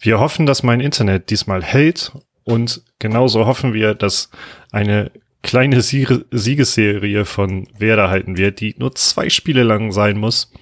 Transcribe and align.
Wir 0.00 0.18
hoffen, 0.18 0.46
dass 0.46 0.62
mein 0.62 0.80
Internet 0.80 1.28
diesmal 1.28 1.62
hält 1.62 2.12
und 2.44 2.82
genauso 2.98 3.44
hoffen 3.44 3.74
wir, 3.74 3.94
dass 3.94 4.30
eine 4.72 5.12
kleine 5.42 5.82
Sieg 5.82 6.24
Siegesserie 6.30 7.26
von 7.26 7.68
Werder 7.78 8.08
halten 8.08 8.38
wird, 8.38 8.60
die 8.60 8.74
nur 8.78 8.94
zwei 8.94 9.28
Spiele 9.28 9.62
lang 9.62 9.92
sein 9.92 10.16
muss. 10.16 10.52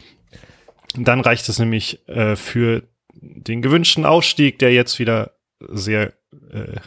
Dann 0.97 1.21
reicht 1.21 1.48
es 1.48 1.61
nämlich 1.61 2.06
äh, 2.08 2.35
für 2.35 2.83
den 3.12 3.62
gewünschten 3.62 4.04
Aufstieg, 4.04 4.58
der 4.58 4.72
jetzt 4.72 4.98
wieder 4.98 5.33
sehr 5.61 6.15
äh, 6.52 6.80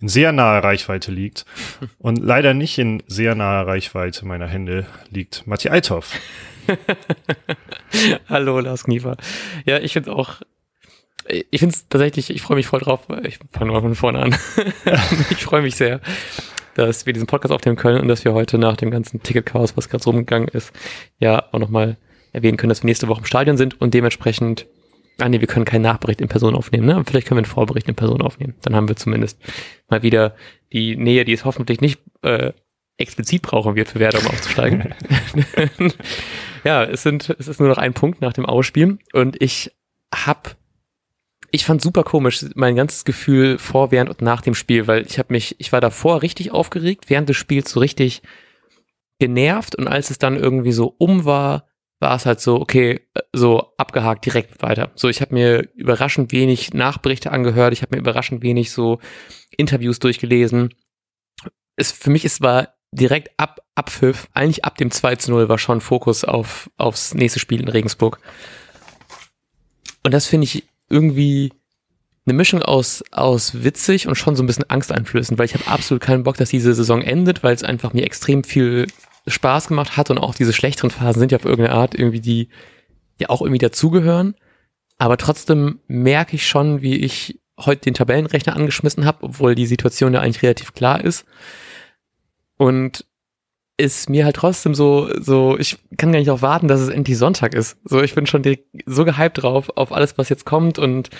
in 0.00 0.08
sehr 0.08 0.32
naher 0.32 0.62
Reichweite 0.62 1.10
liegt. 1.10 1.44
Und 1.98 2.18
leider 2.18 2.54
nicht 2.54 2.78
in 2.78 3.02
sehr 3.08 3.34
naher 3.34 3.66
Reichweite 3.66 4.26
meiner 4.26 4.46
Hände 4.46 4.86
liegt 5.10 5.46
Matti 5.46 5.68
Althoff. 5.70 6.18
Hallo, 8.28 8.60
Lars 8.60 8.84
Kniefer. 8.84 9.16
Ja, 9.64 9.78
ich 9.78 9.92
finde 9.92 10.12
auch, 10.12 10.40
ich 11.28 11.60
finde 11.60 11.74
es 11.74 11.88
tatsächlich, 11.88 12.30
ich 12.30 12.42
freue 12.42 12.56
mich 12.56 12.66
voll 12.66 12.80
drauf. 12.80 13.06
Ich 13.24 13.38
fange 13.50 13.72
mal 13.72 13.80
von 13.80 13.94
vorne 13.94 14.20
an. 14.20 14.36
ich 15.30 15.44
freue 15.44 15.62
mich 15.62 15.76
sehr, 15.76 16.00
dass 16.74 17.06
wir 17.06 17.12
diesen 17.12 17.26
Podcast 17.26 17.52
aufnehmen 17.52 17.76
können 17.76 18.00
und 18.00 18.08
dass 18.08 18.24
wir 18.24 18.34
heute 18.34 18.58
nach 18.58 18.76
dem 18.76 18.90
ganzen 18.90 19.22
Ticket-Chaos, 19.22 19.76
was 19.76 19.88
gerade 19.88 20.02
so 20.02 20.10
rumgegangen 20.10 20.48
ist, 20.48 20.72
ja 21.18 21.44
auch 21.52 21.58
nochmal 21.58 21.96
erwähnen 22.32 22.56
können, 22.56 22.70
dass 22.70 22.82
wir 22.82 22.86
nächste 22.86 23.08
Woche 23.08 23.20
im 23.20 23.26
Stadion 23.26 23.56
sind 23.56 23.80
und 23.80 23.94
dementsprechend 23.94 24.66
Ah 25.18 25.28
nee, 25.28 25.40
wir 25.40 25.46
können 25.46 25.64
keinen 25.64 25.82
Nachbericht 25.82 26.20
in 26.20 26.28
Person 26.28 26.56
aufnehmen, 26.56 26.86
ne? 26.86 26.96
Aber 26.96 27.04
vielleicht 27.04 27.28
können 27.28 27.36
wir 27.36 27.44
einen 27.44 27.52
Vorbericht 27.52 27.88
in 27.88 27.94
Person 27.94 28.20
aufnehmen. 28.20 28.54
Dann 28.62 28.74
haben 28.74 28.88
wir 28.88 28.96
zumindest 28.96 29.38
mal 29.88 30.02
wieder 30.02 30.34
die 30.72 30.96
Nähe, 30.96 31.24
die 31.24 31.32
es 31.32 31.44
hoffentlich 31.44 31.80
nicht 31.80 32.00
äh, 32.22 32.52
explizit 32.96 33.42
brauchen 33.42 33.76
wird 33.76 33.88
für 33.88 34.00
Werder, 34.00 34.18
um 34.18 34.26
aufzusteigen. 34.26 34.92
ja, 36.64 36.82
es 36.82 37.04
sind, 37.04 37.30
es 37.38 37.46
ist 37.46 37.60
nur 37.60 37.68
noch 37.68 37.78
ein 37.78 37.94
Punkt 37.94 38.20
nach 38.20 38.32
dem 38.32 38.44
Ausspielen 38.44 38.98
und 39.12 39.40
ich 39.40 39.70
hab, 40.12 40.56
ich 41.54 41.64
fand 41.64 41.80
super 41.80 42.02
komisch 42.02 42.44
mein 42.56 42.74
ganzes 42.74 43.04
Gefühl 43.04 43.58
vor, 43.58 43.92
während 43.92 44.10
und 44.10 44.22
nach 44.22 44.40
dem 44.40 44.56
Spiel, 44.56 44.88
weil 44.88 45.06
ich 45.06 45.20
habe 45.20 45.32
mich, 45.32 45.54
ich 45.60 45.70
war 45.70 45.80
davor 45.80 46.22
richtig 46.22 46.50
aufgeregt, 46.50 47.08
während 47.08 47.28
des 47.28 47.36
Spiels 47.36 47.70
so 47.70 47.78
richtig 47.78 48.22
genervt 49.20 49.76
und 49.76 49.86
als 49.86 50.10
es 50.10 50.18
dann 50.18 50.36
irgendwie 50.36 50.72
so 50.72 50.96
um 50.98 51.24
war, 51.24 51.68
war 52.00 52.16
es 52.16 52.26
halt 52.26 52.40
so, 52.40 52.60
okay, 52.60 53.08
so 53.32 53.72
abgehakt 53.78 54.26
direkt 54.26 54.62
weiter. 54.62 54.90
So, 54.96 55.08
ich 55.08 55.20
habe 55.20 55.32
mir 55.32 55.68
überraschend 55.76 56.32
wenig 56.32 56.74
Nachberichte 56.74 57.30
angehört, 57.30 57.72
ich 57.72 57.82
habe 57.82 57.94
mir 57.94 58.00
überraschend 58.00 58.42
wenig 58.42 58.72
so 58.72 58.98
Interviews 59.56 60.00
durchgelesen. 60.00 60.74
Es, 61.76 61.92
für 61.92 62.10
mich 62.10 62.24
ist 62.24 62.42
war 62.42 62.74
direkt 62.90 63.30
ab 63.36 63.60
Abpfiff, 63.76 64.28
eigentlich 64.34 64.64
ab 64.64 64.76
dem 64.76 64.90
2 64.90 65.16
zu 65.16 65.30
0 65.30 65.48
war 65.48 65.58
schon 65.58 65.80
Fokus 65.80 66.24
auf, 66.24 66.68
aufs 66.78 67.14
nächste 67.14 67.38
Spiel 67.38 67.60
in 67.60 67.68
Regensburg. 67.68 68.18
Und 70.02 70.12
das 70.12 70.26
finde 70.26 70.44
ich 70.44 70.64
irgendwie 70.88 71.52
eine 72.26 72.34
Mischung 72.34 72.62
aus, 72.62 73.04
aus 73.10 73.62
witzig 73.62 74.06
und 74.06 74.14
schon 74.14 74.36
so 74.36 74.42
ein 74.42 74.46
bisschen 74.46 74.68
angsteinflößend, 74.68 75.38
weil 75.38 75.46
ich 75.46 75.54
habe 75.54 75.66
absolut 75.66 76.02
keinen 76.02 76.22
Bock, 76.22 76.36
dass 76.36 76.48
diese 76.48 76.74
Saison 76.74 77.02
endet, 77.02 77.42
weil 77.42 77.54
es 77.54 77.62
einfach 77.62 77.92
mir 77.92 78.04
extrem 78.04 78.44
viel 78.44 78.86
Spaß 79.26 79.68
gemacht 79.68 79.96
hat 79.96 80.10
und 80.10 80.18
auch 80.18 80.34
diese 80.34 80.52
schlechteren 80.52 80.90
Phasen 80.90 81.20
sind 81.20 81.32
ja 81.32 81.38
auf 81.38 81.44
irgendeine 81.44 81.76
Art 81.76 81.94
irgendwie 81.94 82.20
die 82.20 82.48
ja 83.18 83.30
auch 83.30 83.42
irgendwie 83.42 83.58
dazugehören. 83.58 84.34
Aber 84.98 85.16
trotzdem 85.16 85.80
merke 85.86 86.36
ich 86.36 86.46
schon, 86.46 86.82
wie 86.82 86.96
ich 86.96 87.40
heute 87.58 87.82
den 87.82 87.94
Tabellenrechner 87.94 88.56
angeschmissen 88.56 89.04
habe, 89.04 89.24
obwohl 89.24 89.54
die 89.54 89.66
Situation 89.66 90.14
ja 90.14 90.20
eigentlich 90.20 90.42
relativ 90.42 90.72
klar 90.72 91.02
ist. 91.02 91.24
Und 92.56 93.04
ist 93.76 94.08
mir 94.08 94.24
halt 94.24 94.36
trotzdem 94.36 94.74
so, 94.74 95.10
so, 95.20 95.58
ich 95.58 95.78
kann 95.96 96.12
gar 96.12 96.18
nicht 96.20 96.30
auch 96.30 96.42
warten, 96.42 96.68
dass 96.68 96.80
es 96.80 96.88
endlich 96.88 97.18
Sonntag 97.18 97.54
ist. 97.54 97.76
So, 97.84 98.02
ich 98.02 98.14
bin 98.14 98.26
schon 98.26 98.42
direkt 98.42 98.68
so 98.86 99.04
gehypt 99.04 99.42
drauf, 99.42 99.70
auf 99.74 99.92
alles, 99.92 100.16
was 100.16 100.28
jetzt 100.28 100.44
kommt 100.44 100.78
und 100.78 101.10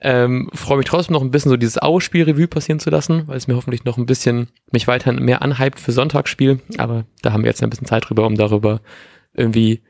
ähm, 0.00 0.50
freue 0.52 0.76
mich 0.78 0.86
trotzdem 0.86 1.14
noch 1.14 1.22
ein 1.22 1.30
bisschen 1.30 1.50
so 1.50 1.56
dieses 1.56 1.78
Ausspielrevue 1.78 2.48
passieren 2.48 2.78
zu 2.78 2.90
lassen, 2.90 3.26
weil 3.26 3.36
es 3.36 3.48
mir 3.48 3.56
hoffentlich 3.56 3.84
noch 3.84 3.96
ein 3.96 4.06
bisschen 4.06 4.48
mich 4.70 4.86
weiterhin 4.86 5.24
mehr 5.24 5.42
anhypt 5.42 5.80
für 5.80 5.92
Sonntagsspiel. 5.92 6.60
Aber 6.78 7.06
da 7.22 7.32
haben 7.32 7.42
wir 7.42 7.50
jetzt 7.50 7.62
ein 7.62 7.70
bisschen 7.70 7.86
Zeit 7.86 8.08
drüber, 8.08 8.26
um 8.26 8.36
darüber 8.36 8.80
irgendwie 9.32 9.82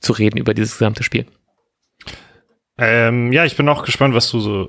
zu 0.00 0.12
reden, 0.12 0.38
über 0.38 0.54
dieses 0.54 0.78
gesamte 0.78 1.02
Spiel. 1.02 1.26
Ähm, 2.78 3.30
ja, 3.32 3.44
ich 3.44 3.56
bin 3.56 3.68
auch 3.68 3.84
gespannt, 3.84 4.14
was 4.14 4.30
du 4.30 4.40
so 4.40 4.68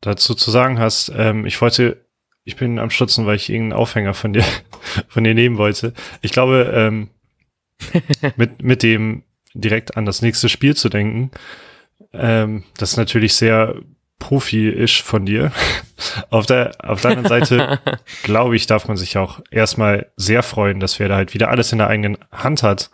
dazu 0.00 0.34
zu 0.34 0.50
sagen 0.50 0.78
hast. 0.78 1.12
Ähm, 1.16 1.46
ich 1.46 1.60
wollte, 1.60 2.03
ich 2.44 2.56
bin 2.56 2.78
am 2.78 2.90
Stutzen, 2.90 3.26
weil 3.26 3.36
ich 3.36 3.50
irgendeinen 3.50 3.80
Aufhänger 3.80 4.14
von 4.14 4.32
dir, 4.32 4.44
von 5.08 5.24
dir 5.24 5.34
nehmen 5.34 5.58
wollte. 5.58 5.92
Ich 6.20 6.32
glaube, 6.32 6.70
ähm, 6.74 7.10
mit, 8.36 8.62
mit 8.62 8.82
dem 8.82 9.24
direkt 9.54 9.96
an 9.96 10.04
das 10.04 10.22
nächste 10.22 10.48
Spiel 10.48 10.76
zu 10.76 10.88
denken, 10.88 11.30
ähm, 12.12 12.64
das 12.76 12.92
ist 12.92 12.96
natürlich 12.96 13.34
sehr 13.34 13.76
profi-isch 14.18 15.02
von 15.02 15.26
dir. 15.26 15.52
auf 16.30 16.46
der, 16.46 16.72
auf 16.78 17.00
der 17.00 17.12
anderen 17.12 17.28
Seite, 17.28 17.80
glaube 18.22 18.56
ich, 18.56 18.66
darf 18.66 18.88
man 18.88 18.96
sich 18.96 19.16
auch 19.16 19.40
erstmal 19.50 20.12
sehr 20.16 20.42
freuen, 20.42 20.80
dass 20.80 20.98
wer 20.98 21.08
da 21.08 21.16
halt 21.16 21.34
wieder 21.34 21.50
alles 21.50 21.72
in 21.72 21.78
der 21.78 21.88
eigenen 21.88 22.18
Hand 22.32 22.62
hat 22.62 22.90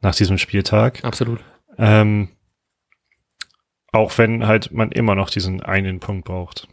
nach 0.00 0.14
diesem 0.14 0.38
Spieltag. 0.38 1.02
Absolut. 1.04 1.40
Ähm, 1.78 2.28
auch 3.92 4.18
wenn 4.18 4.46
halt 4.46 4.72
man 4.72 4.92
immer 4.92 5.14
noch 5.14 5.30
diesen 5.30 5.62
einen 5.62 6.00
Punkt 6.00 6.24
braucht. 6.24 6.68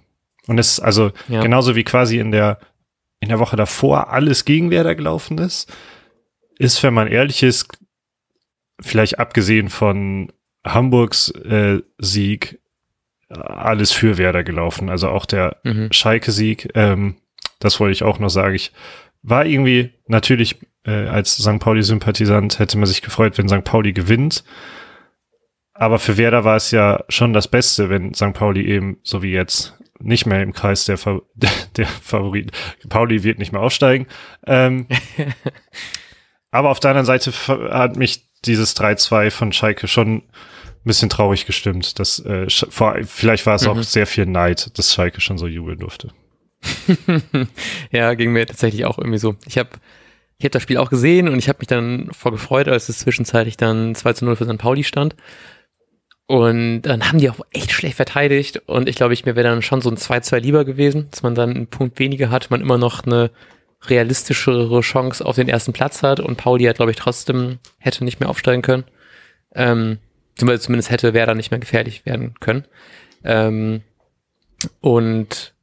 Und 0.48 0.58
es 0.58 0.74
ist 0.74 0.80
also 0.80 1.12
ja. 1.28 1.42
genauso 1.42 1.76
wie 1.76 1.84
quasi 1.84 2.20
in 2.20 2.32
der, 2.32 2.60
in 3.20 3.30
der 3.30 3.40
Woche 3.40 3.56
davor 3.56 4.10
alles 4.10 4.46
gegen 4.46 4.72
Werder 4.72 4.96
gelaufen 4.96 5.38
ist, 5.38 5.72
ist, 6.58 6.82
wenn 6.84 6.94
man 6.94 7.08
ehrlich 7.08 7.44
ist, 7.44 7.68
vielleicht 8.80 9.20
abgesehen 9.20 9.70
von 9.70 10.32
Hamburgs 10.66 11.30
äh, 11.30 11.80
Sieg 11.98 12.60
alles 13.30 13.92
für 13.92 14.18
Werder 14.18 14.44
gelaufen. 14.44 14.90
Also 14.90 15.10
auch 15.10 15.26
der 15.26 15.58
mhm. 15.64 15.92
Schalke-Sieg, 15.92 16.70
ähm, 16.76 17.16
das 17.60 17.80
wollte 17.80 17.94
ich 17.94 18.04
auch 18.04 18.20
noch 18.20 18.30
sagen. 18.30 18.56
Ich 18.56 18.72
war 19.22 19.46
irgendwie 19.46 19.92
natürlich 20.08 20.60
äh, 20.86 21.08
als 21.08 21.38
St. 21.38 21.60
Pauli-Sympathisant 21.60 22.60
hätte 22.60 22.78
man 22.78 22.88
sich 22.88 23.02
gefreut, 23.02 23.38
wenn 23.38 23.48
St. 23.48 23.64
Pauli 23.64 23.94
gewinnt. 23.94 24.44
Aber 25.82 25.98
für 25.98 26.16
Werder 26.16 26.44
war 26.44 26.58
es 26.58 26.70
ja 26.70 27.04
schon 27.10 27.34
das 27.34 27.48
Beste, 27.48 27.90
wenn 27.90 28.14
St. 28.14 28.34
Pauli 28.34 28.68
eben, 28.68 29.00
so 29.02 29.24
wie 29.24 29.32
jetzt, 29.32 29.74
nicht 29.98 30.28
mehr 30.28 30.44
im 30.44 30.54
Kreis 30.54 30.86
der, 30.86 31.00
Fa 31.00 31.22
der 31.76 31.88
Favoriten. 31.88 32.52
Pauli 32.88 33.24
wird 33.24 33.40
nicht 33.40 33.52
mehr 33.52 33.62
aufsteigen. 33.62 34.06
Ähm, 34.46 34.86
aber 36.52 36.70
auf 36.70 36.80
der 36.80 36.92
anderen 36.92 37.08
Seite 37.08 37.32
hat 37.74 37.96
mich 37.96 38.30
dieses 38.46 38.78
3-2 38.78 39.32
von 39.32 39.54
Schalke 39.54 39.88
schon 39.88 40.18
ein 40.18 40.24
bisschen 40.84 41.10
traurig 41.10 41.48
gestimmt. 41.48 41.98
Dass, 41.98 42.20
äh, 42.20 42.46
vor, 42.48 42.98
vielleicht 43.04 43.48
war 43.48 43.56
es 43.56 43.64
mhm. 43.64 43.70
auch 43.70 43.82
sehr 43.82 44.06
viel 44.06 44.28
Neid, 44.28 44.78
dass 44.78 44.94
Schalke 44.94 45.20
schon 45.20 45.40
so 45.40 45.48
jubeln 45.48 45.80
durfte. 45.80 46.12
ja, 47.92 48.14
ging 48.14 48.34
mir 48.34 48.46
tatsächlich 48.46 48.86
auch 48.86 49.00
irgendwie 49.00 49.18
so. 49.18 49.36
Ich 49.48 49.58
habe 49.58 49.70
ich 50.38 50.46
hab 50.46 50.52
das 50.52 50.62
Spiel 50.62 50.78
auch 50.78 50.92
gesehen 50.92 51.28
und 51.28 51.40
ich 51.40 51.50
habe 51.50 51.58
mich 51.58 51.68
dann 51.68 52.12
vor 52.12 52.32
gefreut, 52.32 52.68
als 52.68 52.88
es 52.88 53.00
zwischenzeitlich 53.00 53.58
dann 53.58 53.96
2 53.96 54.14
zu 54.14 54.26
0 54.26 54.36
für 54.36 54.46
St. 54.46 54.60
Pauli 54.60 54.84
stand. 54.84 55.16
Und 56.32 56.84
dann 56.84 57.06
haben 57.06 57.18
die 57.20 57.30
auch 57.30 57.42
echt 57.52 57.74
schlecht 57.74 57.98
verteidigt. 57.98 58.62
Und 58.66 58.88
ich 58.88 58.96
glaube, 58.96 59.14
ich 59.14 59.26
mir 59.26 59.36
wäre 59.36 59.50
dann 59.50 59.62
schon 59.62 59.82
so 59.82 59.90
ein 59.90 59.98
2-2 59.98 60.40
lieber 60.40 60.64
gewesen, 60.64 61.10
dass 61.12 61.24
man 61.24 61.36
dann 61.36 61.50
einen 61.50 61.68
Punkt 61.68 62.00
weniger 62.00 62.30
hat, 62.30 62.50
man 62.50 62.62
immer 62.62 62.78
noch 62.78 63.04
eine 63.04 63.32
realistischere 63.84 64.80
Chance 64.80 65.26
auf 65.26 65.36
den 65.36 65.50
ersten 65.50 65.74
Platz 65.74 66.04
hat 66.04 66.22
und 66.22 66.38
Pauli 66.38 66.64
hat, 66.64 66.78
glaube 66.78 66.92
ich, 66.92 66.96
trotzdem 66.96 67.60
hätte 67.80 68.06
nicht 68.06 68.22
mehr 68.22 68.30
aufsteigen 68.30 68.62
können. 68.62 68.86
Ähm, 69.54 69.98
zumindest 70.38 70.90
hätte 70.90 71.14
Werder 71.14 71.36
nicht 71.36 71.52
mehr 71.52 71.60
gefährlich 71.60 72.06
werden 72.06 72.36
können. 72.40 72.64
Ähm, 73.26 73.82
und 74.80 75.54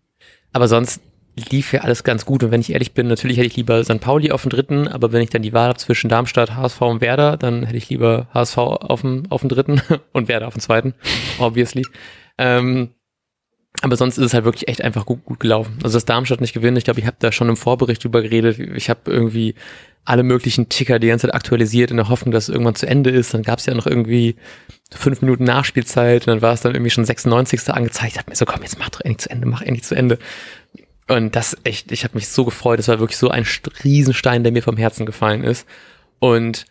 aber 0.52 0.68
sonst 0.68 1.00
lief 1.38 1.72
ja 1.72 1.80
alles 1.80 2.04
ganz 2.04 2.24
gut. 2.24 2.42
Und 2.42 2.50
wenn 2.50 2.60
ich 2.60 2.72
ehrlich 2.72 2.92
bin, 2.92 3.06
natürlich 3.06 3.36
hätte 3.36 3.46
ich 3.46 3.56
lieber 3.56 3.82
St. 3.84 4.00
Pauli 4.00 4.30
auf 4.30 4.42
dem 4.42 4.50
dritten, 4.50 4.88
aber 4.88 5.12
wenn 5.12 5.22
ich 5.22 5.30
dann 5.30 5.42
die 5.42 5.52
Wahl 5.52 5.68
habe 5.68 5.78
zwischen 5.78 6.08
Darmstadt, 6.08 6.54
HSV 6.54 6.80
und 6.82 7.00
Werder, 7.00 7.36
dann 7.36 7.64
hätte 7.64 7.76
ich 7.76 7.88
lieber 7.88 8.28
HSV 8.34 8.58
auf 8.58 9.00
dem, 9.02 9.24
auf 9.30 9.40
dem 9.40 9.48
dritten 9.48 9.80
und 10.12 10.28
Werder 10.28 10.46
auf 10.46 10.54
dem 10.54 10.60
zweiten, 10.60 10.94
obviously. 11.38 11.86
Ähm, 12.38 12.90
aber 13.82 13.96
sonst 13.96 14.18
ist 14.18 14.24
es 14.24 14.34
halt 14.34 14.44
wirklich 14.44 14.68
echt 14.68 14.82
einfach 14.82 15.06
gut, 15.06 15.24
gut 15.24 15.40
gelaufen. 15.40 15.78
Also 15.82 15.96
dass 15.96 16.04
Darmstadt 16.04 16.40
nicht 16.40 16.52
gewinnt, 16.52 16.78
ich 16.78 16.84
glaube, 16.84 17.00
ich 17.00 17.06
habe 17.06 17.16
da 17.20 17.30
schon 17.30 17.48
im 17.48 17.56
Vorbericht 17.56 18.02
drüber 18.02 18.22
geredet. 18.22 18.58
Ich 18.58 18.90
habe 18.90 19.00
irgendwie 19.06 19.54
alle 20.04 20.22
möglichen 20.22 20.68
Ticker 20.68 20.98
die 20.98 21.08
ganze 21.08 21.26
Zeit 21.26 21.34
aktualisiert 21.34 21.90
in 21.90 21.98
der 21.98 22.08
Hoffnung, 22.08 22.32
dass 22.32 22.44
es 22.44 22.48
irgendwann 22.48 22.74
zu 22.74 22.86
Ende 22.86 23.10
ist. 23.10 23.34
Dann 23.34 23.42
gab 23.42 23.58
es 23.58 23.66
ja 23.66 23.74
noch 23.74 23.86
irgendwie 23.86 24.36
fünf 24.90 25.20
Minuten 25.20 25.44
Nachspielzeit 25.44 26.26
und 26.26 26.28
dann 26.28 26.42
war 26.42 26.54
es 26.54 26.62
dann 26.62 26.74
irgendwie 26.74 26.90
schon 26.90 27.04
96. 27.04 27.68
angezeigt. 27.68 28.12
Ich 28.12 28.18
habe 28.18 28.30
mir 28.30 28.36
so, 28.36 28.46
komm, 28.46 28.62
jetzt 28.62 28.78
mach 28.78 28.88
doch 28.88 29.00
endlich 29.02 29.18
zu 29.18 29.30
Ende, 29.30 29.46
mach 29.46 29.60
endlich 29.60 29.84
zu 29.84 29.94
Ende. 29.94 30.18
Und 31.08 31.34
das 31.34 31.56
echt, 31.64 31.90
ich 31.90 32.04
habe 32.04 32.14
mich 32.14 32.28
so 32.28 32.44
gefreut. 32.44 32.78
Das 32.78 32.88
war 32.88 33.00
wirklich 33.00 33.16
so 33.16 33.30
ein 33.30 33.46
Riesenstein, 33.82 34.42
der 34.42 34.52
mir 34.52 34.62
vom 34.62 34.76
Herzen 34.76 35.06
gefallen 35.06 35.42
ist. 35.42 35.66
Und 36.18 36.66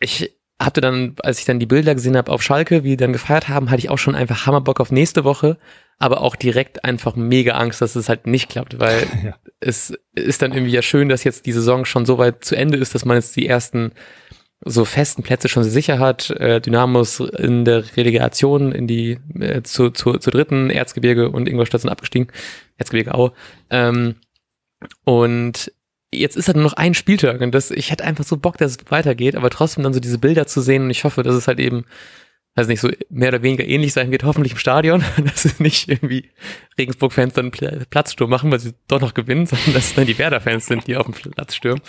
ich 0.00 0.32
hatte 0.60 0.80
dann, 0.80 1.14
als 1.22 1.38
ich 1.38 1.46
dann 1.46 1.58
die 1.58 1.66
Bilder 1.66 1.94
gesehen 1.94 2.16
habe 2.16 2.30
auf 2.30 2.42
Schalke, 2.42 2.84
wie 2.84 2.90
die 2.90 2.96
dann 2.96 3.12
gefeiert 3.12 3.48
haben, 3.48 3.70
hatte 3.70 3.78
ich 3.78 3.88
auch 3.88 3.98
schon 3.98 4.14
einfach 4.14 4.44
Hammerbock 4.46 4.80
auf 4.80 4.92
nächste 4.92 5.24
Woche, 5.24 5.56
aber 5.98 6.20
auch 6.20 6.36
direkt 6.36 6.84
einfach 6.84 7.16
mega 7.16 7.54
Angst, 7.54 7.80
dass 7.80 7.96
es 7.96 8.08
halt 8.08 8.26
nicht 8.26 8.50
klappt, 8.50 8.78
weil 8.78 9.06
ja. 9.24 9.36
es 9.60 9.94
ist 10.14 10.42
dann 10.42 10.52
irgendwie 10.52 10.72
ja 10.72 10.82
schön, 10.82 11.08
dass 11.08 11.24
jetzt 11.24 11.46
die 11.46 11.52
Saison 11.52 11.86
schon 11.86 12.04
so 12.04 12.18
weit 12.18 12.44
zu 12.44 12.56
Ende 12.56 12.76
ist, 12.76 12.94
dass 12.94 13.06
man 13.06 13.16
jetzt 13.16 13.36
die 13.36 13.46
ersten 13.46 13.92
so 14.64 14.84
festen 14.84 15.22
Plätze 15.22 15.48
schon 15.48 15.64
sicher 15.64 15.98
hat. 15.98 16.30
Äh, 16.30 16.60
Dynamos 16.60 17.20
in 17.20 17.64
der 17.64 17.96
Relegation 17.96 18.72
in 18.72 18.86
die 18.86 19.18
äh, 19.38 19.62
zu, 19.62 19.90
zu, 19.90 20.18
zu 20.18 20.30
dritten 20.30 20.70
Erzgebirge 20.70 21.30
und 21.30 21.48
Ingolstadt 21.48 21.80
sind 21.80 21.90
abgestiegen. 21.90 22.28
Erzgebirge 22.76 23.14
Aue. 23.14 23.32
Ähm, 23.70 24.16
und 25.04 25.72
jetzt 26.12 26.36
ist 26.36 26.48
halt 26.48 26.56
nur 26.56 26.64
noch 26.64 26.74
ein 26.74 26.94
Spieltag 26.94 27.40
und 27.40 27.54
das, 27.54 27.70
ich 27.70 27.90
hätte 27.90 28.04
einfach 28.04 28.24
so 28.24 28.36
Bock, 28.36 28.58
dass 28.58 28.72
es 28.72 28.78
weitergeht, 28.90 29.36
aber 29.36 29.50
trotzdem 29.50 29.84
dann 29.84 29.94
so 29.94 30.00
diese 30.00 30.18
Bilder 30.18 30.46
zu 30.46 30.60
sehen 30.60 30.84
und 30.84 30.90
ich 30.90 31.04
hoffe, 31.04 31.22
dass 31.22 31.34
es 31.34 31.46
halt 31.46 31.60
eben, 31.60 31.84
also 32.54 32.68
nicht 32.68 32.80
so 32.80 32.90
mehr 33.08 33.28
oder 33.28 33.42
weniger 33.42 33.64
ähnlich 33.64 33.92
sein 33.92 34.10
wird, 34.10 34.24
hoffentlich 34.24 34.52
im 34.52 34.58
Stadion, 34.58 35.04
dass 35.24 35.44
es 35.44 35.60
nicht 35.60 35.88
irgendwie 35.88 36.30
Regensburg-Fans 36.78 37.34
dann 37.34 37.50
Platzsturm 37.50 38.28
machen, 38.28 38.50
weil 38.50 38.60
sie 38.60 38.74
doch 38.88 39.00
noch 39.00 39.14
gewinnen, 39.14 39.46
sondern 39.46 39.74
dass 39.74 39.88
es 39.88 39.94
dann 39.94 40.06
die 40.06 40.18
Werder-Fans 40.18 40.66
sind, 40.66 40.86
die 40.86 40.96
auf 40.96 41.06
dem 41.06 41.14
Platz 41.14 41.54
stürmen 41.54 41.80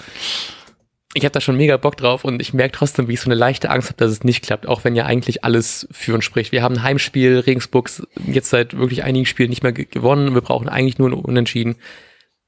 ich 1.14 1.26
habe 1.26 1.34
da 1.34 1.42
schon 1.42 1.58
mega 1.58 1.76
Bock 1.78 1.98
drauf 1.98 2.24
und 2.24 2.42
ich 2.42 2.54
merke 2.54 2.74
trotzdem, 2.74 3.08
wie 3.08 3.14
ich 3.14 3.22
so 3.22 3.26
eine 3.26 3.36
leichte 3.36 3.70
Angst 3.70 3.90
habe, 3.90 3.98
dass 3.98 4.12
es 4.12 4.24
nicht 4.24 4.44
klappt, 4.44 4.66
auch 4.66 4.84
wenn 4.84 4.96
ja 4.96 5.06
eigentlich 5.06 5.44
alles 5.44 5.88
für 5.92 6.14
uns 6.14 6.24
spricht. 6.24 6.52
Wir 6.52 6.64
haben 6.64 6.76
ein 6.76 6.84
Heimspiel, 6.84 7.40
Regensburg 7.40 7.90
jetzt 8.26 8.50
seit 8.50 8.78
wirklich 8.78 9.04
einigen 9.04 9.26
Spielen 9.26 9.50
nicht 9.50 9.64
mehr 9.64 9.74
gewonnen. 9.74 10.34
Wir 10.34 10.42
brauchen 10.42 10.70
eigentlich 10.70 11.00
nur 11.00 11.10
ein 11.10 11.14
Unentschieden. 11.14 11.76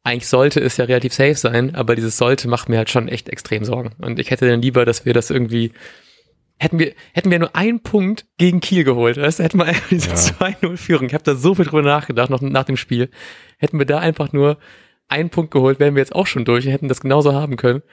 Eigentlich 0.04 0.27
sollte 0.27 0.62
es 0.62 0.77
ja 0.77 0.86
relativ 0.86 1.13
safe 1.13 1.36
sein, 1.36 1.75
aber 1.75 1.95
dieses 1.95 2.18
sollte 2.18 2.48
macht 2.48 2.69
mir 2.69 2.77
halt 2.77 2.89
schon 2.89 3.07
echt 3.07 3.30
extrem 3.30 3.65
Sorgen. 3.65 3.92
Und 4.00 4.19
ich 4.19 4.31
hätte 4.31 4.48
dann 4.48 4.62
lieber, 4.62 4.86
dass 4.86 5.06
wir 5.06 5.13
das 5.13 5.30
irgendwie 5.30 5.71
hätten 6.57 6.80
wir, 6.80 6.94
hätten 7.13 7.31
wir 7.31 7.39
nur 7.39 7.56
einen 7.56 7.81
Punkt 7.81 8.25
gegen 8.38 8.62
Kiel 8.62 8.86
geholt, 8.86 9.18
weißt 9.18 9.39
du, 9.39 9.44
hätten 9.44 9.57
wir 9.57 9.66
einfach 9.66 9.88
diese 9.92 10.09
ja. 10.09 10.16
2-0-Führung. 10.16 11.07
Ich 11.07 11.13
habe 11.13 11.24
da 11.24 11.36
so 11.36 11.56
viel 11.56 11.66
drüber 11.66 11.81
nachgedacht, 11.81 12.30
noch 12.30 12.39
nach 12.39 12.63
dem 12.63 12.77
Spiel. 12.77 13.09
Hätten 13.57 13.80
wir 13.80 13.86
da 13.86 14.00
einfach 14.00 14.31
nur 14.31 14.57
einen 15.09 15.30
Punkt 15.30 15.51
geholt, 15.51 15.81
wären 15.81 15.95
wir 15.95 16.01
jetzt 16.01 16.16
auch 16.16 16.27
schon 16.27 16.45
durch 16.45 16.66
und 16.66 16.71
hätten 16.71 16.88
das 16.88 17.01
genauso 17.01 17.33
haben 17.33 17.57
können 17.57 17.83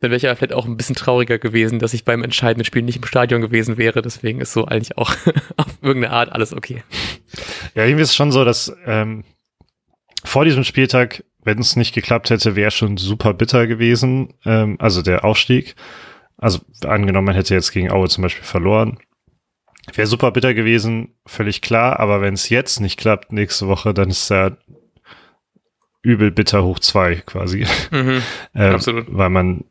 dann 0.00 0.10
wäre 0.10 0.16
ich 0.16 0.22
ja 0.22 0.34
vielleicht 0.34 0.54
auch 0.54 0.66
ein 0.66 0.76
bisschen 0.76 0.96
trauriger 0.96 1.38
gewesen, 1.38 1.78
dass 1.78 1.92
ich 1.92 2.04
beim 2.04 2.22
entscheidenden 2.22 2.64
Spiel 2.64 2.82
nicht 2.82 2.96
im 2.96 3.04
Stadion 3.04 3.42
gewesen 3.42 3.76
wäre. 3.76 4.00
Deswegen 4.00 4.40
ist 4.40 4.52
so 4.52 4.64
eigentlich 4.64 4.96
auch 4.96 5.10
auf 5.56 5.66
irgendeine 5.82 6.14
Art 6.14 6.32
alles 6.32 6.54
okay. 6.54 6.82
Ja, 7.74 7.84
irgendwie 7.84 8.02
ist 8.02 8.10
es 8.10 8.16
schon 8.16 8.32
so, 8.32 8.44
dass 8.44 8.74
ähm, 8.86 9.24
vor 10.24 10.46
diesem 10.46 10.64
Spieltag, 10.64 11.22
wenn 11.42 11.58
es 11.58 11.76
nicht 11.76 11.94
geklappt 11.94 12.30
hätte, 12.30 12.56
wäre 12.56 12.70
schon 12.70 12.96
super 12.96 13.34
bitter 13.34 13.66
gewesen. 13.66 14.32
Ähm, 14.46 14.76
also 14.78 15.02
der 15.02 15.24
Aufstieg. 15.24 15.76
Also 16.38 16.60
angenommen, 16.84 17.26
man 17.26 17.34
hätte 17.34 17.54
jetzt 17.54 17.70
gegen 17.70 17.90
Aue 17.90 18.08
zum 18.08 18.22
Beispiel 18.22 18.44
verloren. 18.44 18.98
Wäre 19.94 20.06
super 20.06 20.30
bitter 20.30 20.54
gewesen, 20.54 21.14
völlig 21.26 21.60
klar. 21.60 22.00
Aber 22.00 22.22
wenn 22.22 22.34
es 22.34 22.48
jetzt 22.48 22.80
nicht 22.80 22.98
klappt 22.98 23.32
nächste 23.32 23.68
Woche, 23.68 23.92
dann 23.92 24.08
ist 24.08 24.30
ja 24.30 24.56
übel 26.02 26.30
bitter 26.30 26.64
hoch 26.64 26.78
zwei 26.78 27.16
quasi. 27.16 27.66
Mhm, 27.90 28.22
ähm, 28.54 28.74
absolut. 28.74 29.06
Weil 29.10 29.28
man 29.28 29.64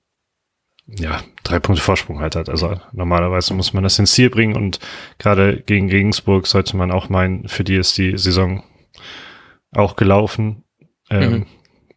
ja, 0.97 1.21
drei 1.44 1.59
Punkte 1.59 1.83
Vorsprung 1.83 2.19
halt 2.19 2.36
hat. 2.36 2.50
Also 2.50 2.80
normalerweise 2.91 3.53
muss 3.53 3.74
man 3.74 3.83
das 3.83 4.00
ins 4.00 4.13
Ziel 4.13 4.30
bringen 4.30 4.56
und 4.56 4.80
gerade 5.18 5.62
gegen 5.62 5.89
Regensburg 5.89 6.47
sollte 6.47 6.77
man 6.77 6.91
auch 6.91 7.09
meinen, 7.09 7.47
für 7.47 7.63
die 7.63 7.75
ist 7.75 7.97
die 7.97 8.18
Saison 8.18 8.63
auch 9.71 9.95
gelaufen. 9.95 10.63
Ähm, 11.09 11.31
mhm. 11.31 11.45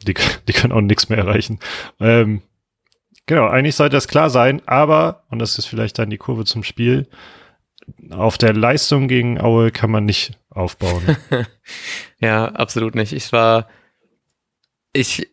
die, 0.03 0.15
die 0.49 0.53
können 0.53 0.73
auch 0.73 0.81
nichts 0.81 1.09
mehr 1.09 1.19
erreichen. 1.19 1.59
Ähm, 2.01 2.43
genau, 3.27 3.47
eigentlich 3.47 3.77
sollte 3.77 3.97
das 3.97 4.09
klar 4.09 4.31
sein, 4.31 4.63
aber, 4.67 5.25
und 5.29 5.39
das 5.39 5.59
ist 5.59 5.67
vielleicht 5.67 5.99
dann 5.99 6.11
die 6.11 6.19
Kurve 6.19 6.45
zum 6.45 6.63
Spiel, 6.63 7.09
auf 8.11 8.39
der 8.39 8.55
Leistung 8.55 9.09
gegen 9.09 9.41
Aue 9.41 9.71
kann 9.71 9.91
man 9.91 10.05
nicht 10.05 10.39
aufbauen. 10.51 11.17
ja, 12.21 12.47
absolut 12.47 12.95
nicht. 12.95 13.13
Ich 13.13 13.33
war, 13.33 13.69
ich, 14.93 15.29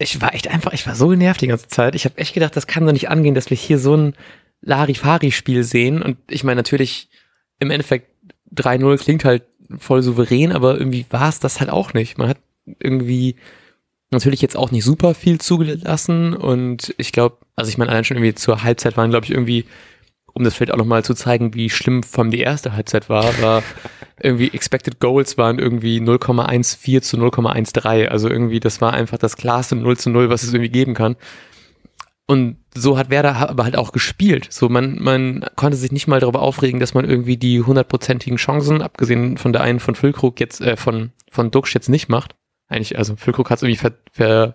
ich 0.00 0.20
war 0.20 0.34
echt 0.34 0.48
einfach, 0.48 0.72
ich 0.72 0.86
war 0.86 0.94
so 0.94 1.08
genervt 1.08 1.40
die 1.40 1.46
ganze 1.46 1.68
Zeit. 1.68 1.94
Ich 1.94 2.04
habe 2.04 2.18
echt 2.18 2.34
gedacht, 2.34 2.56
das 2.56 2.66
kann 2.66 2.86
doch 2.86 2.92
nicht 2.92 3.10
angehen, 3.10 3.34
dass 3.34 3.50
wir 3.50 3.56
hier 3.56 3.78
so 3.78 3.96
ein 3.96 4.14
Larifari-Spiel 4.62 5.62
sehen. 5.62 6.02
Und 6.02 6.16
ich 6.28 6.42
meine, 6.42 6.56
natürlich, 6.56 7.08
im 7.58 7.70
Endeffekt 7.70 8.10
3-0 8.54 8.98
klingt 8.98 9.24
halt 9.24 9.42
voll 9.78 10.02
souverän, 10.02 10.52
aber 10.52 10.78
irgendwie 10.78 11.06
war 11.10 11.28
es 11.28 11.38
das 11.38 11.60
halt 11.60 11.70
auch 11.70 11.92
nicht. 11.92 12.18
Man 12.18 12.28
hat 12.28 12.38
irgendwie 12.78 13.36
natürlich 14.10 14.40
jetzt 14.42 14.56
auch 14.56 14.70
nicht 14.70 14.84
super 14.84 15.14
viel 15.14 15.38
zugelassen 15.38 16.34
und 16.34 16.94
ich 16.98 17.12
glaube, 17.12 17.38
also 17.54 17.68
ich 17.68 17.78
meine, 17.78 17.92
allein 17.92 18.04
schon 18.04 18.16
irgendwie 18.16 18.34
zur 18.34 18.64
Halbzeit 18.64 18.96
waren, 18.96 19.10
glaube 19.10 19.26
ich, 19.26 19.30
irgendwie 19.30 19.66
um 20.32 20.44
das 20.44 20.54
vielleicht 20.54 20.72
auch 20.72 20.78
nochmal 20.78 21.04
zu 21.04 21.14
zeigen, 21.14 21.54
wie 21.54 21.70
schlimm 21.70 22.02
vom 22.02 22.30
die 22.30 22.40
erste 22.40 22.72
Halbzeit 22.72 23.08
war, 23.08 23.24
war 23.40 23.62
irgendwie 24.22 24.52
Expected 24.52 25.00
Goals 25.00 25.38
waren 25.38 25.58
irgendwie 25.58 25.98
0,14 25.98 27.02
zu 27.02 27.16
0,13. 27.16 28.06
Also 28.06 28.28
irgendwie, 28.28 28.60
das 28.60 28.80
war 28.80 28.92
einfach 28.92 29.18
das 29.18 29.36
klarste 29.36 29.76
0 29.76 29.96
zu 29.96 30.10
0, 30.10 30.30
was 30.30 30.42
es 30.42 30.52
irgendwie 30.52 30.70
geben 30.70 30.94
kann. 30.94 31.16
Und 32.26 32.58
so 32.74 32.96
hat 32.96 33.10
Werder 33.10 33.50
aber 33.50 33.64
halt 33.64 33.76
auch 33.76 33.90
gespielt. 33.90 34.46
So, 34.52 34.68
man, 34.68 35.02
man 35.02 35.44
konnte 35.56 35.76
sich 35.76 35.90
nicht 35.90 36.06
mal 36.06 36.20
darüber 36.20 36.42
aufregen, 36.42 36.78
dass 36.78 36.94
man 36.94 37.04
irgendwie 37.04 37.36
die 37.36 37.60
hundertprozentigen 37.60 38.36
Chancen, 38.36 38.82
abgesehen 38.82 39.36
von 39.36 39.52
der 39.52 39.62
einen 39.62 39.80
von 39.80 39.96
Füllkrug 39.96 40.38
jetzt, 40.38 40.60
äh, 40.60 40.76
von, 40.76 41.10
von 41.28 41.50
Duxch 41.50 41.74
jetzt 41.74 41.88
nicht 41.88 42.08
macht. 42.08 42.36
Eigentlich, 42.68 42.96
also 42.96 43.16
Füllkrug 43.16 43.50
hat 43.50 43.56
es 43.56 43.62
irgendwie 43.64 43.78
ver, 43.80 43.94
ver, 44.12 44.54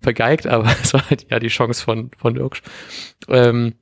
vergeigt, 0.00 0.46
aber 0.46 0.64
es 0.82 0.94
war 0.94 1.10
halt 1.10 1.26
ja 1.30 1.38
die 1.38 1.48
Chance 1.48 1.84
von, 1.84 2.10
von 2.16 2.34
Duxch. 2.34 2.62
Ähm, 3.28 3.74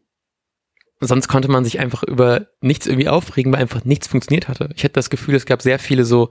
sonst 1.00 1.28
konnte 1.28 1.48
man 1.48 1.64
sich 1.64 1.78
einfach 1.78 2.02
über 2.02 2.46
nichts 2.60 2.86
irgendwie 2.86 3.08
aufregen, 3.08 3.52
weil 3.52 3.60
einfach 3.60 3.84
nichts 3.84 4.08
funktioniert 4.08 4.48
hatte. 4.48 4.70
Ich 4.74 4.84
hatte 4.84 4.94
das 4.94 5.10
Gefühl, 5.10 5.34
es 5.34 5.46
gab 5.46 5.62
sehr 5.62 5.78
viele 5.78 6.04
so 6.04 6.30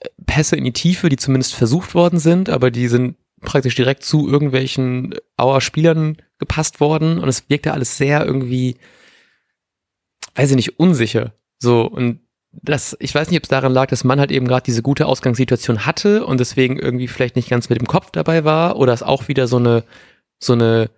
äh, 0.00 0.08
Pässe 0.26 0.56
in 0.56 0.64
die 0.64 0.72
Tiefe, 0.72 1.08
die 1.08 1.16
zumindest 1.16 1.54
versucht 1.54 1.94
worden 1.94 2.18
sind, 2.18 2.50
aber 2.50 2.70
die 2.70 2.88
sind 2.88 3.16
praktisch 3.40 3.74
direkt 3.74 4.02
zu 4.04 4.28
irgendwelchen 4.28 5.14
Auer 5.36 5.60
Spielern 5.60 6.16
gepasst 6.38 6.80
worden 6.80 7.18
und 7.18 7.28
es 7.28 7.48
wirkte 7.48 7.72
alles 7.72 7.96
sehr 7.96 8.24
irgendwie, 8.24 8.76
weiß 10.34 10.50
ich 10.50 10.56
nicht, 10.56 10.78
unsicher. 10.78 11.34
So 11.58 11.86
und 11.86 12.20
das, 12.50 12.96
ich 13.00 13.14
weiß 13.14 13.30
nicht, 13.30 13.38
ob 13.38 13.44
es 13.44 13.50
daran 13.50 13.72
lag, 13.72 13.86
dass 13.86 14.04
man 14.04 14.18
halt 14.18 14.32
eben 14.32 14.48
gerade 14.48 14.64
diese 14.64 14.82
gute 14.82 15.06
Ausgangssituation 15.06 15.86
hatte 15.86 16.24
und 16.26 16.40
deswegen 16.40 16.78
irgendwie 16.78 17.08
vielleicht 17.08 17.36
nicht 17.36 17.50
ganz 17.50 17.68
mit 17.68 17.78
dem 17.78 17.86
Kopf 17.86 18.10
dabei 18.10 18.44
war 18.44 18.76
oder 18.76 18.92
es 18.92 19.02
auch 19.02 19.28
wieder 19.28 19.46
so 19.46 19.56
eine 19.58 19.84
so 20.38 20.52
eine 20.54 20.90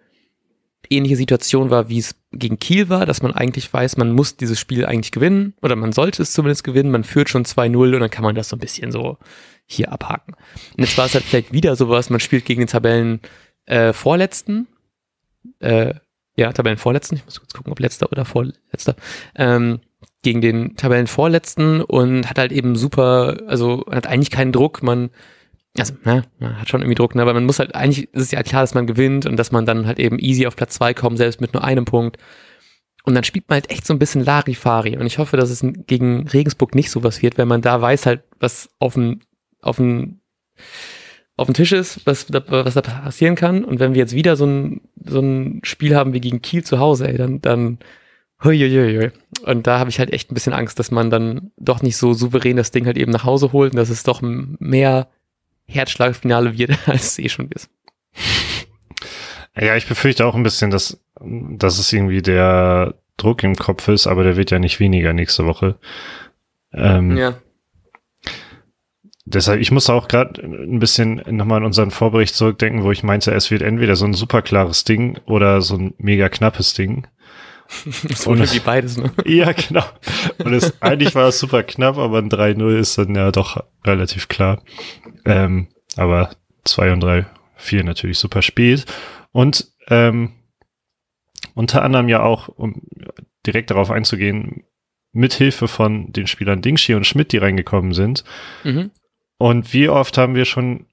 ähnliche 0.89 1.17
Situation 1.17 1.71
war, 1.71 1.89
wie 1.89 1.99
es 1.99 2.17
gegen 2.33 2.59
Kiel 2.59 2.89
war, 2.89 3.07
dass 3.07 3.23
man 3.23 3.33
eigentlich 3.33 3.73
weiß, 3.73 3.97
man 3.97 4.13
muss 4.13 4.37
dieses 4.37 4.59
Spiel 4.59 4.87
eigentlich 4.87 5.13
gewinnen 5.13 5.55
oder 5.63 5.77
man 5.77 5.93
sollte 5.93 6.23
es 6.23 6.33
zumindest 6.33 6.65
gewinnen, 6.65 6.91
man 6.91 7.05
führt 7.05 7.29
schon 7.29 7.45
2-0 7.45 7.95
und 7.95 8.01
dann 8.01 8.11
kann 8.11 8.25
man 8.25 8.35
das 8.35 8.49
so 8.49 8.57
ein 8.57 8.61
bisschen 8.61 8.93
so 8.93 9.19
hier 9.67 9.93
abhaken. 9.93 10.35
Und 10.77 10.85
jetzt 10.85 10.97
war 10.99 11.07
es 11.07 11.15
halt 11.15 11.25
vielleicht 11.25 11.53
wieder 11.53 11.77
sowas, 11.77 12.11
man 12.11 12.21
spielt 12.21 12.45
gegen 12.45 12.61
den 12.61 12.69
Tabellen 12.69 13.21
äh, 13.67 13.93
Vorletzten, 13.93 14.67
äh, 15.61 15.95
ja, 16.37 16.53
Tabellen 16.53 16.79
Vorletzten, 16.79 17.17
ich 17.17 17.25
muss 17.25 17.39
kurz 17.39 17.53
gucken, 17.53 17.73
ob 17.73 17.81
letzter 17.81 18.11
oder 18.11 18.25
vorletzter, 18.25 18.97
ähm, 19.37 19.81
gegen 20.23 20.41
den 20.41 20.77
Tabellen 20.77 21.07
Vorletzten 21.07 21.83
und 21.83 22.29
hat 22.29 22.39
halt 22.39 22.53
eben 22.53 22.77
super, 22.77 23.39
also 23.47 23.85
hat 23.91 24.07
eigentlich 24.07 24.31
keinen 24.31 24.53
Druck, 24.53 24.83
man 24.83 25.11
also, 25.79 25.95
ne, 26.05 26.25
man 26.39 26.61
hat 26.61 26.69
schon 26.69 26.81
irgendwie 26.81 26.97
Druck, 26.97 27.15
ne, 27.15 27.23
aber 27.23 27.35
man 27.35 27.47
muss 27.47 27.59
halt, 27.59 27.75
eigentlich 27.75 28.13
ist 28.13 28.23
es 28.23 28.31
ja 28.33 28.43
klar, 28.43 28.63
dass 28.63 28.75
man 28.75 28.87
gewinnt 28.87 29.27
und 29.27 29.37
dass 29.37 29.53
man 29.53 29.67
dann 29.67 29.87
halt 29.87 29.99
eben 29.99 30.19
easy 30.19 30.47
auf 30.47 30.57
Platz 30.57 30.75
zwei 30.75 30.95
kommt, 30.95 31.19
selbst 31.19 31.41
mit 31.41 31.55
nur 31.55 31.65
einem 31.65 31.85
Punkt. 31.85 32.19
Und 33.05 33.15
dann 33.15 33.25
spielt 33.25 33.49
man 33.49 33.57
halt 33.57 33.71
echt 33.71 33.87
so 33.87 33.95
ein 33.95 33.99
bisschen 33.99 34.25
Larifari. 34.25 34.97
Und 34.97 35.07
ich 35.07 35.19
hoffe, 35.19 35.37
dass 35.37 35.49
es 35.49 35.65
gegen 35.87 36.29
Regensburg 36.29 36.75
nicht 36.75 36.91
sowas 36.91 37.23
wird, 37.23 37.39
wenn 37.39 37.49
man 37.49 37.63
da 37.63 37.81
weiß 37.81 38.07
halt, 38.07 38.25
was 38.41 38.69
auf 38.79 38.95
dem, 38.95 39.21
auf 39.63 39.77
dem, 39.77 40.21
auf 41.37 41.47
dem 41.47 41.55
Tisch 41.55 41.73
ist, 41.73 42.05
was 42.05 42.27
da, 42.27 42.43
was 42.47 42.75
da 42.75 42.83
passieren 42.83 43.37
kann. 43.37 43.65
Und 43.65 43.81
wenn 43.81 43.95
wir 43.95 44.01
jetzt 44.01 44.15
wieder 44.15 44.37
so 44.37 44.45
ein, 44.45 44.83
so 45.03 45.21
ein 45.21 45.61
Spiel 45.63 45.97
haben 45.97 46.13
wie 46.13 46.21
gegen 46.21 46.43
Kiel 46.43 46.63
zu 46.63 46.79
Hause, 46.79 47.09
ey, 47.09 47.17
dann, 47.17 47.41
dann, 47.41 47.79
Huiuiui. 48.43 49.11
Und 49.43 49.67
da 49.67 49.79
habe 49.79 49.91
ich 49.91 49.99
halt 49.99 50.13
echt 50.13 50.31
ein 50.31 50.35
bisschen 50.35 50.53
Angst, 50.53 50.79
dass 50.79 50.91
man 50.91 51.11
dann 51.11 51.51
doch 51.57 51.83
nicht 51.83 51.97
so 51.97 52.13
souverän 52.13 52.57
das 52.57 52.71
Ding 52.71 52.87
halt 52.87 52.97
eben 52.97 53.13
nach 53.13 53.25
Hause 53.25 53.53
holt 53.53 53.73
und 53.73 53.77
dass 53.77 53.91
es 53.91 54.03
doch 54.03 54.23
mehr 54.23 55.09
Herzschlagfinale 55.71 56.59
wird, 56.59 56.77
als 56.87 57.13
es 57.13 57.19
eh 57.19 57.29
schon 57.29 57.49
ist. 57.51 57.71
Ja, 59.57 59.77
ich 59.77 59.87
befürchte 59.87 60.27
auch 60.27 60.35
ein 60.35 60.43
bisschen, 60.43 60.71
dass, 60.71 61.01
dass 61.21 61.79
es 61.79 61.93
irgendwie 61.93 62.23
der 62.23 62.95
Druck 63.17 63.43
im 63.43 63.57
Kopf 63.57 63.89
ist, 63.89 64.07
aber 64.07 64.25
der 64.25 64.37
wird 64.37 64.51
ja 64.51 64.59
nicht 64.59 64.81
weniger 64.81 65.13
nächste 65.13 65.47
Woche. 65.47 65.79
Ähm, 66.73 67.17
ja. 67.17 67.35
Deshalb, 69.27 69.61
ich 69.61 69.71
muss 69.71 69.91
auch 69.91 70.09
gerade 70.09 70.43
ein 70.43 70.81
bisschen 70.81 71.23
nochmal 71.29 71.59
an 71.59 71.67
unseren 71.67 71.91
Vorbericht 71.91 72.35
zurückdenken, 72.35 72.83
wo 72.83 72.91
ich 72.91 73.03
meinte, 73.03 73.33
es 73.33 73.51
wird 73.51 73.63
entweder 73.63 73.95
so 73.95 74.05
ein 74.05 74.15
super 74.15 74.43
klares 74.43 74.85
Ding 74.85 75.19
oder 75.27 75.61
so 75.61 75.77
ein 75.77 75.95
mega 75.99 76.29
knappes 76.29 76.75
Ding. 76.75 77.07
so 78.15 78.37
wie 78.37 78.61
beides, 78.61 78.97
ne? 78.97 79.13
ja, 79.25 79.53
genau. 79.53 79.85
Und 80.39 80.53
es, 80.53 80.81
eigentlich 80.83 81.15
war 81.15 81.29
es 81.29 81.39
super 81.39 81.63
knapp, 81.63 81.99
aber 81.99 82.19
ein 82.19 82.31
3-0 82.31 82.79
ist 82.79 82.99
dann 82.99 83.15
ja 83.15 83.31
doch 83.31 83.63
relativ 83.85 84.29
klar. 84.29 84.63
Ähm, 85.25 85.69
aber 85.97 86.31
2 86.65 86.93
und 86.93 87.01
3, 87.01 87.27
4 87.57 87.85
natürlich 87.85 88.19
super 88.19 88.43
spät. 88.43 88.87
Und 89.33 89.71
ähm, 89.89 90.33
unter 91.55 91.83
anderem 91.83 92.09
ja 92.09 92.23
auch, 92.23 92.49
um 92.49 92.83
direkt 93.47 93.71
darauf 93.71 93.91
einzugehen, 93.91 94.65
mithilfe 95.13 95.69
von 95.69 96.13
den 96.13 96.27
Spielern 96.27 96.63
Dingshi 96.63 96.95
und 96.95 97.07
Schmidt, 97.07 97.33
die 97.33 97.39
reingekommen 97.39 97.93
sind. 97.93 98.25
Mhm. 98.65 98.91
Und 99.39 99.73
wie 99.73 99.89
oft 99.89 100.19
haben 100.19 100.35
wir 100.35 100.45
schon 100.45 100.87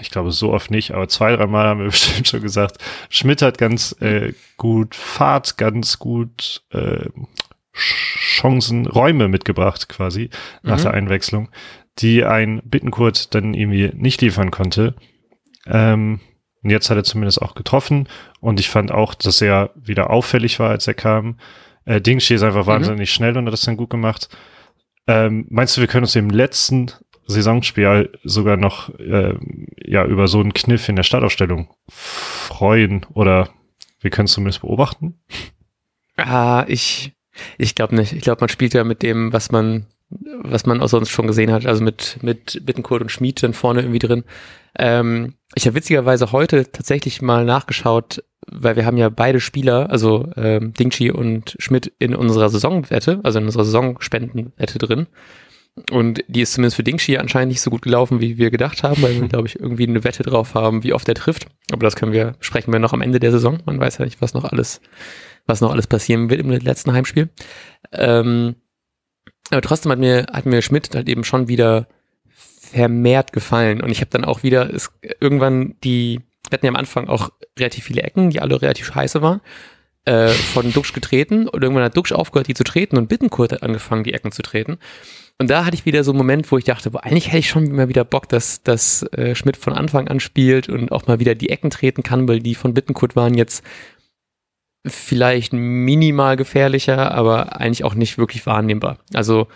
ich 0.00 0.10
glaube 0.10 0.32
so 0.32 0.52
oft 0.52 0.70
nicht, 0.70 0.92
aber 0.92 1.08
zwei, 1.08 1.34
drei 1.34 1.46
Mal 1.46 1.66
haben 1.66 1.80
wir 1.80 1.86
bestimmt 1.90 2.28
schon 2.28 2.42
gesagt, 2.42 2.78
Schmidt 3.08 3.42
hat 3.42 3.58
ganz 3.58 3.94
äh, 4.00 4.32
gut 4.56 4.94
Fahrt, 4.94 5.56
ganz 5.58 5.98
gut 5.98 6.62
äh, 6.70 7.08
Chancen, 7.72 8.86
Räume 8.86 9.28
mitgebracht 9.28 9.88
quasi 9.88 10.30
nach 10.62 10.78
mhm. 10.78 10.82
der 10.82 10.94
Einwechslung, 10.94 11.48
die 11.98 12.24
ein 12.24 12.60
Bittenkurt 12.64 13.34
dann 13.34 13.54
irgendwie 13.54 13.90
nicht 13.94 14.20
liefern 14.20 14.50
konnte. 14.50 14.94
Ähm, 15.66 16.20
und 16.62 16.70
jetzt 16.70 16.90
hat 16.90 16.96
er 16.96 17.04
zumindest 17.04 17.42
auch 17.42 17.54
getroffen 17.54 18.08
und 18.40 18.60
ich 18.60 18.68
fand 18.68 18.92
auch, 18.92 19.14
dass 19.14 19.40
er 19.40 19.70
wieder 19.74 20.10
auffällig 20.10 20.60
war, 20.60 20.70
als 20.70 20.86
er 20.86 20.94
kam. 20.94 21.38
Äh, 21.84 22.00
Dingshi 22.00 22.34
ist 22.34 22.42
einfach 22.42 22.64
mhm. 22.64 22.70
wahnsinnig 22.70 23.12
schnell 23.12 23.36
und 23.36 23.46
hat 23.46 23.52
das 23.52 23.62
dann 23.62 23.76
gut 23.76 23.90
gemacht. 23.90 24.28
Ähm, 25.06 25.46
meinst 25.48 25.76
du, 25.76 25.80
wir 25.80 25.88
können 25.88 26.04
uns 26.04 26.14
im 26.14 26.30
letzten 26.30 26.92
Saisonspiel 27.26 28.10
sogar 28.24 28.56
noch 28.56 28.96
äh, 28.98 29.34
ja 29.84 30.04
über 30.04 30.28
so 30.28 30.40
einen 30.40 30.54
Kniff 30.54 30.88
in 30.88 30.96
der 30.96 31.02
Startaufstellung 31.02 31.68
freuen 31.88 33.06
oder 33.14 33.48
wir 34.00 34.10
können 34.10 34.26
es 34.26 34.32
zumindest 34.32 34.62
beobachten? 34.62 35.20
Ah, 36.16 36.64
ich 36.68 37.12
ich 37.58 37.74
glaube 37.74 37.94
nicht. 37.94 38.12
Ich 38.12 38.22
glaube, 38.22 38.40
man 38.40 38.48
spielt 38.48 38.74
ja 38.74 38.84
mit 38.84 39.02
dem, 39.02 39.32
was 39.32 39.50
man 39.50 39.86
was 40.42 40.66
man 40.66 40.82
auch 40.82 40.88
sonst 40.88 41.08
schon 41.08 41.26
gesehen 41.26 41.50
hat, 41.52 41.64
also 41.66 41.82
mit 41.82 42.18
mit 42.22 42.60
Bittenkurt 42.66 43.02
und 43.02 43.10
Schmied 43.10 43.42
dann 43.42 43.54
vorne 43.54 43.80
irgendwie 43.80 43.98
drin. 43.98 44.24
Ähm, 44.78 45.34
ich 45.54 45.66
habe 45.66 45.76
witzigerweise 45.76 46.32
heute 46.32 46.70
tatsächlich 46.70 47.22
mal 47.22 47.44
nachgeschaut, 47.44 48.22
weil 48.46 48.76
wir 48.76 48.84
haben 48.84 48.96
ja 48.96 49.08
beide 49.08 49.40
Spieler, 49.40 49.90
also 49.90 50.28
ähm, 50.36 50.72
Dingchi 50.74 51.10
und 51.10 51.56
Schmidt 51.58 51.92
in 51.98 52.14
unserer 52.14 52.48
Saisonwette, 52.48 53.20
also 53.22 53.38
in 53.38 53.46
unserer 53.46 53.64
Saisonspendenwette 53.64 54.78
drin. 54.78 55.06
Und 55.90 56.22
die 56.28 56.42
ist 56.42 56.52
zumindest 56.52 56.76
für 56.76 56.82
Dingshi 56.82 57.16
anscheinend 57.16 57.48
nicht 57.48 57.62
so 57.62 57.70
gut 57.70 57.82
gelaufen, 57.82 58.20
wie 58.20 58.36
wir 58.36 58.50
gedacht 58.50 58.82
haben, 58.82 59.00
weil 59.00 59.20
wir, 59.20 59.28
glaube 59.28 59.48
ich, 59.48 59.58
irgendwie 59.58 59.86
eine 59.86 60.04
Wette 60.04 60.22
drauf 60.22 60.54
haben, 60.54 60.84
wie 60.84 60.92
oft 60.92 61.08
er 61.08 61.14
trifft. 61.14 61.46
Aber 61.70 61.84
das 61.84 61.96
können 61.96 62.12
wir, 62.12 62.36
sprechen 62.40 62.72
wir 62.72 62.78
noch 62.78 62.92
am 62.92 63.00
Ende 63.00 63.20
der 63.20 63.32
Saison. 63.32 63.58
Man 63.64 63.80
weiß 63.80 63.98
ja 63.98 64.04
nicht, 64.04 64.20
was 64.20 64.34
noch 64.34 64.44
alles, 64.44 64.80
was 65.46 65.60
noch 65.60 65.70
alles 65.70 65.86
passieren 65.86 66.28
wird 66.28 66.40
im 66.40 66.50
letzten 66.50 66.92
Heimspiel. 66.92 67.30
Ähm, 67.90 68.56
aber 69.50 69.62
trotzdem 69.62 69.92
hat 69.92 69.98
mir, 69.98 70.26
hat 70.32 70.46
mir 70.46 70.62
Schmidt 70.62 70.94
halt 70.94 71.08
eben 71.08 71.24
schon 71.24 71.48
wieder 71.48 71.88
vermehrt 72.72 73.32
gefallen. 73.32 73.82
Und 73.82 73.90
ich 73.90 74.00
habe 74.00 74.10
dann 74.10 74.24
auch 74.24 74.42
wieder 74.42 74.70
ist 74.70 74.92
irgendwann 75.20 75.76
die, 75.84 76.20
wir 76.48 76.56
hatten 76.56 76.66
ja 76.66 76.70
am 76.70 76.76
Anfang 76.76 77.08
auch 77.08 77.30
relativ 77.58 77.84
viele 77.84 78.02
Ecken, 78.02 78.30
die 78.30 78.40
alle 78.40 78.60
relativ 78.60 78.86
scheiße 78.86 79.22
waren, 79.22 79.40
äh, 80.04 80.28
von 80.28 80.72
Duxch 80.72 80.92
getreten. 80.92 81.48
Und 81.48 81.62
irgendwann 81.62 81.84
hat 81.84 81.96
Duxch 81.96 82.12
aufgehört, 82.12 82.48
die 82.48 82.54
zu 82.54 82.64
treten 82.64 82.96
und 82.98 83.08
Bittenkurt 83.08 83.52
hat 83.52 83.62
angefangen, 83.62 84.04
die 84.04 84.14
Ecken 84.14 84.32
zu 84.32 84.42
treten. 84.42 84.78
Und 85.42 85.48
da 85.48 85.64
hatte 85.64 85.74
ich 85.74 85.84
wieder 85.84 86.04
so 86.04 86.12
einen 86.12 86.18
Moment, 86.18 86.52
wo 86.52 86.56
ich 86.56 86.62
dachte, 86.62 86.92
boah, 86.92 87.02
eigentlich 87.02 87.26
hätte 87.26 87.38
ich 87.38 87.48
schon 87.48 87.66
immer 87.66 87.88
wieder 87.88 88.04
Bock, 88.04 88.28
dass, 88.28 88.62
dass 88.62 89.02
äh, 89.12 89.34
Schmidt 89.34 89.56
von 89.56 89.72
Anfang 89.72 90.06
an 90.06 90.20
spielt 90.20 90.68
und 90.68 90.92
auch 90.92 91.08
mal 91.08 91.18
wieder 91.18 91.34
die 91.34 91.50
Ecken 91.50 91.68
treten 91.68 92.04
kann, 92.04 92.28
weil 92.28 92.38
die 92.38 92.54
von 92.54 92.74
Bittenkurt 92.74 93.16
waren 93.16 93.34
jetzt 93.34 93.64
vielleicht 94.86 95.52
minimal 95.52 96.36
gefährlicher, 96.36 97.10
aber 97.10 97.60
eigentlich 97.60 97.82
auch 97.82 97.94
nicht 97.94 98.18
wirklich 98.18 98.46
wahrnehmbar. 98.46 98.98
Also 99.14 99.48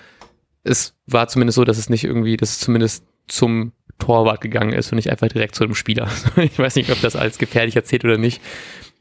es 0.64 0.96
war 1.06 1.28
zumindest 1.28 1.54
so, 1.54 1.62
dass 1.62 1.78
es 1.78 1.88
nicht 1.88 2.02
irgendwie, 2.02 2.36
dass 2.36 2.50
es 2.50 2.58
zumindest 2.58 3.04
zum 3.28 3.70
Torwart 4.00 4.40
gegangen 4.40 4.72
ist 4.72 4.90
und 4.90 4.96
nicht 4.96 5.12
einfach 5.12 5.28
direkt 5.28 5.54
zu 5.54 5.64
dem 5.64 5.76
Spieler. 5.76 6.10
ich 6.36 6.58
weiß 6.58 6.74
nicht, 6.74 6.90
ob 6.90 7.00
das 7.00 7.14
als 7.14 7.38
gefährlich 7.38 7.76
erzählt 7.76 8.04
oder 8.04 8.18
nicht. 8.18 8.42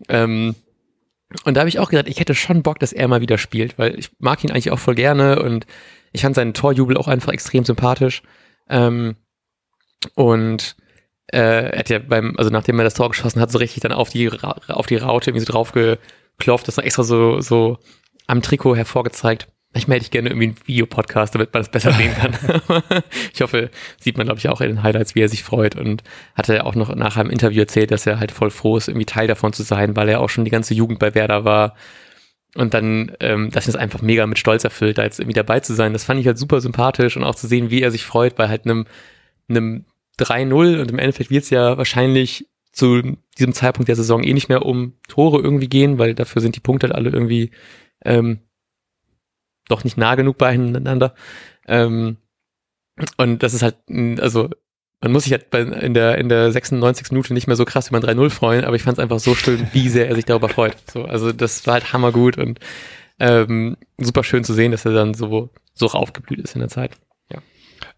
Ähm, 0.07 0.53
und 1.43 1.55
da 1.55 1.61
habe 1.61 1.69
ich 1.69 1.79
auch 1.79 1.89
gesagt, 1.89 2.09
ich 2.09 2.19
hätte 2.19 2.35
schon 2.35 2.63
Bock, 2.63 2.79
dass 2.79 2.93
er 2.93 3.07
mal 3.07 3.21
wieder 3.21 3.37
spielt, 3.37 3.77
weil 3.77 3.97
ich 3.97 4.11
mag 4.19 4.43
ihn 4.43 4.51
eigentlich 4.51 4.71
auch 4.71 4.79
voll 4.79 4.95
gerne 4.95 5.41
und 5.41 5.65
ich 6.11 6.21
fand 6.21 6.35
seinen 6.35 6.53
Torjubel 6.53 6.97
auch 6.97 7.07
einfach 7.07 7.33
extrem 7.33 7.65
sympathisch. 7.65 8.21
Ähm, 8.69 9.15
und 10.13 10.75
äh, 11.27 11.71
er 11.71 11.79
hat 11.79 11.89
ja 11.89 11.99
beim, 11.99 12.35
also 12.37 12.51
nachdem 12.51 12.79
er 12.79 12.85
das 12.85 12.93
Tor 12.93 13.09
geschossen 13.09 13.41
hat, 13.41 13.51
so 13.51 13.57
richtig 13.57 13.81
dann 13.81 13.91
auf 13.91 14.09
die, 14.09 14.29
auf 14.31 14.85
die 14.85 14.97
Raute 14.97 15.31
irgendwie 15.31 15.45
so 15.45 15.51
draufgeklopft, 15.51 16.67
das 16.67 16.77
extra 16.77 17.03
so, 17.03 17.41
so 17.41 17.79
am 18.27 18.41
Trikot 18.41 18.75
hervorgezeigt. 18.75 19.47
Ich 19.75 19.87
melde 19.87 20.03
ich 20.03 20.11
gerne 20.11 20.29
irgendwie 20.29 20.47
einen 20.47 20.57
Videopodcast, 20.65 21.35
damit 21.35 21.53
man 21.53 21.61
das 21.61 21.69
besser 21.69 21.91
sehen 21.91 22.13
kann. 22.15 22.33
ich 23.33 23.41
hoffe, 23.41 23.69
sieht 23.99 24.17
man, 24.17 24.25
glaube 24.25 24.39
ich, 24.39 24.47
auch 24.49 24.61
in 24.61 24.67
den 24.67 24.83
Highlights, 24.83 25.15
wie 25.15 25.21
er 25.21 25.29
sich 25.29 25.43
freut. 25.43 25.75
Und 25.75 26.03
hatte 26.33 26.55
er 26.55 26.65
auch 26.65 26.75
noch 26.75 26.95
nachher 26.95 27.21
im 27.21 27.29
Interview 27.29 27.61
erzählt, 27.61 27.91
dass 27.91 28.07
er 28.07 28.19
halt 28.19 28.31
voll 28.31 28.51
froh 28.51 28.77
ist, 28.77 28.87
irgendwie 28.87 29.05
Teil 29.05 29.27
davon 29.27 29.53
zu 29.53 29.63
sein, 29.63 29.95
weil 29.95 30.07
er 30.09 30.21
auch 30.21 30.29
schon 30.29 30.45
die 30.45 30.51
ganze 30.51 30.73
Jugend 30.73 30.99
bei 30.99 31.13
Werder 31.13 31.43
war 31.43 31.75
und 32.55 32.73
dann, 32.73 33.11
ähm, 33.19 33.51
das 33.51 33.67
ist 33.67 33.75
einfach 33.75 34.01
mega 34.01 34.25
mit 34.25 34.39
Stolz 34.39 34.63
erfüllt, 34.63 34.97
da 34.97 35.03
jetzt 35.03 35.19
irgendwie 35.19 35.35
dabei 35.35 35.59
zu 35.59 35.73
sein. 35.73 35.93
Das 35.93 36.05
fand 36.05 36.21
ich 36.21 36.27
halt 36.27 36.37
super 36.37 36.61
sympathisch 36.61 37.17
und 37.17 37.23
auch 37.23 37.35
zu 37.35 37.47
sehen, 37.47 37.69
wie 37.69 37.81
er 37.81 37.91
sich 37.91 38.05
freut 38.05 38.35
bei 38.35 38.47
halt 38.47 38.65
einem, 38.65 38.85
einem 39.49 39.85
3-0 40.19 40.79
und 40.79 40.89
im 40.89 40.97
Endeffekt 40.97 41.29
wird 41.29 41.43
es 41.43 41.49
ja 41.49 41.77
wahrscheinlich 41.77 42.47
zu 42.71 43.17
diesem 43.37 43.53
Zeitpunkt 43.53 43.89
der 43.89 43.97
Saison 43.97 44.23
eh 44.23 44.33
nicht 44.33 44.47
mehr 44.47 44.65
um 44.65 44.93
Tore 45.09 45.41
irgendwie 45.41 45.67
gehen, 45.67 45.97
weil 45.97 46.15
dafür 46.15 46.41
sind 46.41 46.55
die 46.55 46.61
Punkte 46.61 46.87
halt 46.87 46.95
alle 46.95 47.09
irgendwie 47.09 47.51
ähm, 48.05 48.39
doch 49.67 49.83
nicht 49.83 49.97
nah 49.97 50.15
genug 50.15 50.37
beieinander. 50.37 51.15
Ähm, 51.67 52.17
und 53.17 53.43
das 53.43 53.53
ist 53.53 53.61
halt, 53.61 53.75
also 54.19 54.49
man 55.01 55.11
muss 55.11 55.23
sich 55.23 55.33
halt 55.33 55.49
bei, 55.49 55.61
in, 55.61 55.93
der, 55.93 56.17
in 56.17 56.29
der 56.29 56.51
96. 56.51 57.11
Minute 57.11 57.33
nicht 57.33 57.47
mehr 57.47 57.55
so 57.55 57.65
krass 57.65 57.91
wie 57.91 57.93
man 57.93 58.03
3-0 58.03 58.29
freuen, 58.29 58.65
aber 58.65 58.75
ich 58.75 58.83
fand 58.83 58.97
es 58.97 59.01
einfach 59.03 59.19
so 59.19 59.35
schön, 59.35 59.67
wie 59.73 59.89
sehr 59.89 60.07
er 60.07 60.15
sich 60.15 60.25
darüber 60.25 60.49
freut. 60.49 60.77
So, 60.91 61.05
also 61.05 61.31
das 61.31 61.67
war 61.67 61.75
halt 61.75 61.93
hammergut 61.93 62.37
und 62.37 62.59
ähm, 63.19 63.77
super 63.97 64.23
schön 64.23 64.43
zu 64.43 64.53
sehen, 64.53 64.71
dass 64.71 64.85
er 64.85 64.93
dann 64.93 65.13
so, 65.13 65.49
so 65.73 65.87
aufgeblüht 65.87 66.39
ist 66.39 66.55
in 66.55 66.61
der 66.61 66.69
Zeit. 66.69 66.97
Ja, 67.31 67.39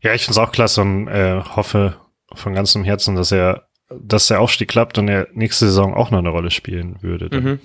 ja 0.01 0.13
ich 0.13 0.25
finde 0.25 0.39
es 0.39 0.45
auch 0.45 0.51
klasse 0.51 0.81
und 0.81 1.07
äh, 1.07 1.41
hoffe 1.41 1.97
von 2.33 2.53
ganzem 2.53 2.83
Herzen, 2.83 3.15
dass 3.15 3.31
er, 3.31 3.67
dass 3.89 4.27
der 4.27 4.41
Aufstieg 4.41 4.67
klappt 4.67 4.97
und 4.97 5.07
er 5.07 5.27
nächste 5.33 5.67
Saison 5.67 5.93
auch 5.93 6.12
noch 6.12 6.19
eine 6.19 6.29
Rolle 6.29 6.51
spielen 6.51 7.01
würde. 7.01 7.36
Mhm. 7.39 7.59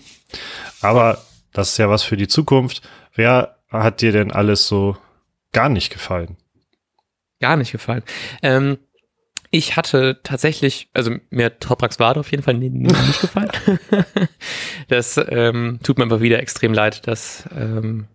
Aber 0.81 1.19
das 1.53 1.71
ist 1.71 1.79
ja 1.79 1.89
was 1.91 2.05
für 2.05 2.17
die 2.17 2.29
Zukunft. 2.29 2.83
Wer 3.15 3.57
hat 3.73 4.01
dir 4.01 4.13
denn 4.13 4.31
alles 4.31 4.67
so 4.67 4.97
gar 5.53 5.69
nicht 5.69 5.93
gefallen? 5.93 6.37
Gar 7.41 7.57
nicht 7.57 7.73
gefallen. 7.73 8.03
Ähm, 8.43 8.79
ich 9.51 9.77
hatte 9.77 10.21
tatsächlich, 10.23 10.89
also 10.95 11.15
mir 11.29 11.59
Toprax 11.59 11.99
Wade 11.99 12.21
auf 12.21 12.31
jeden 12.31 12.43
Fall 12.43 12.55
nicht 12.55 13.21
gefallen. 13.21 13.51
das 14.89 15.21
ähm, 15.29 15.79
tut 15.83 15.99
mir 15.99 16.05
aber 16.05 16.23
wieder 16.23 16.39
extrem 16.39 16.73
leid, 16.73 17.07
dass 17.07 17.45
ähm, 17.55 18.07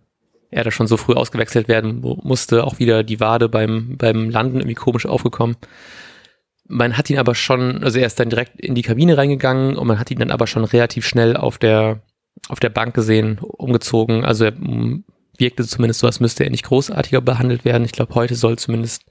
er 0.50 0.64
da 0.64 0.72
schon 0.72 0.88
so 0.88 0.96
früh 0.96 1.14
ausgewechselt 1.14 1.68
werden 1.68 2.00
musste. 2.00 2.64
Auch 2.64 2.80
wieder 2.80 3.04
die 3.04 3.20
Wade 3.20 3.48
beim, 3.48 3.96
beim 3.96 4.30
Landen 4.30 4.56
irgendwie 4.56 4.74
komisch 4.74 5.06
aufgekommen. 5.06 5.56
Man 6.66 6.98
hat 6.98 7.08
ihn 7.08 7.18
aber 7.18 7.34
schon, 7.36 7.84
also 7.84 8.00
er 8.00 8.06
ist 8.06 8.18
dann 8.18 8.30
direkt 8.30 8.60
in 8.60 8.74
die 8.74 8.82
Kabine 8.82 9.16
reingegangen 9.16 9.76
und 9.76 9.86
man 9.86 9.98
hat 9.98 10.10
ihn 10.10 10.18
dann 10.18 10.32
aber 10.32 10.46
schon 10.46 10.64
relativ 10.64 11.06
schnell 11.06 11.36
auf 11.36 11.58
der, 11.58 12.02
auf 12.48 12.60
der 12.60 12.70
Bank 12.70 12.94
gesehen, 12.94 13.38
umgezogen. 13.38 14.24
Also 14.24 14.46
er 14.46 14.54
wirkte 15.38 15.66
zumindest 15.66 16.00
so, 16.00 16.06
als 16.06 16.20
müsste 16.20 16.44
er 16.44 16.50
nicht 16.50 16.64
großartiger 16.64 17.20
behandelt 17.20 17.64
werden. 17.64 17.84
Ich 17.84 17.92
glaube, 17.92 18.14
heute 18.14 18.34
soll 18.34 18.58
zumindest 18.58 19.04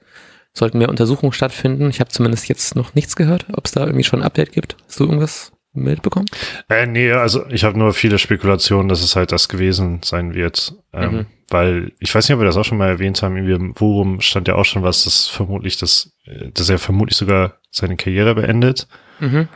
sollten 0.53 0.79
mehr 0.79 0.89
Untersuchungen 0.89 1.33
stattfinden. 1.33 1.89
Ich 1.89 1.99
habe 1.99 2.09
zumindest 2.09 2.47
jetzt 2.49 2.75
noch 2.75 2.95
nichts 2.95 3.15
gehört, 3.15 3.45
ob 3.53 3.65
es 3.65 3.71
da 3.71 3.85
irgendwie 3.85 4.03
schon 4.03 4.21
ein 4.21 4.25
Update 4.25 4.51
gibt. 4.51 4.75
Hast 4.87 4.99
du 4.99 5.05
irgendwas 5.05 5.51
mitbekommen? 5.73 6.25
Äh, 6.69 6.87
nee, 6.87 7.11
also 7.11 7.45
ich 7.47 7.63
habe 7.63 7.77
nur 7.77 7.93
viele 7.93 8.17
Spekulationen, 8.17 8.89
dass 8.89 9.03
es 9.03 9.15
halt 9.15 9.31
das 9.31 9.49
gewesen 9.49 10.01
sein 10.03 10.33
wird. 10.33 10.73
Ähm, 10.93 11.11
mhm. 11.11 11.25
Weil 11.49 11.91
ich 11.99 12.13
weiß 12.13 12.27
nicht, 12.27 12.33
ob 12.33 12.41
wir 12.41 12.45
das 12.45 12.57
auch 12.57 12.65
schon 12.65 12.77
mal 12.77 12.89
erwähnt 12.89 13.21
haben, 13.21 13.35
irgendwie 13.35 13.53
im 13.53 13.75
Forum 13.75 14.19
stand 14.19 14.47
ja 14.47 14.55
auch 14.55 14.65
schon 14.65 14.83
was, 14.83 15.03
dass 15.03 15.27
vermutlich 15.27 15.77
das, 15.77 16.11
dass 16.53 16.69
er 16.69 16.79
vermutlich 16.79 17.17
sogar 17.17 17.59
seine 17.69 17.95
Karriere 17.95 18.35
beendet. 18.35 18.87
Mhm. 19.19 19.47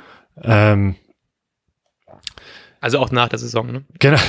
Ähm, 0.44 0.96
also 2.80 3.00
auch 3.00 3.12
nach 3.12 3.30
der 3.30 3.40
Saison, 3.40 3.72
ne? 3.72 3.84
Genau. 4.00 4.20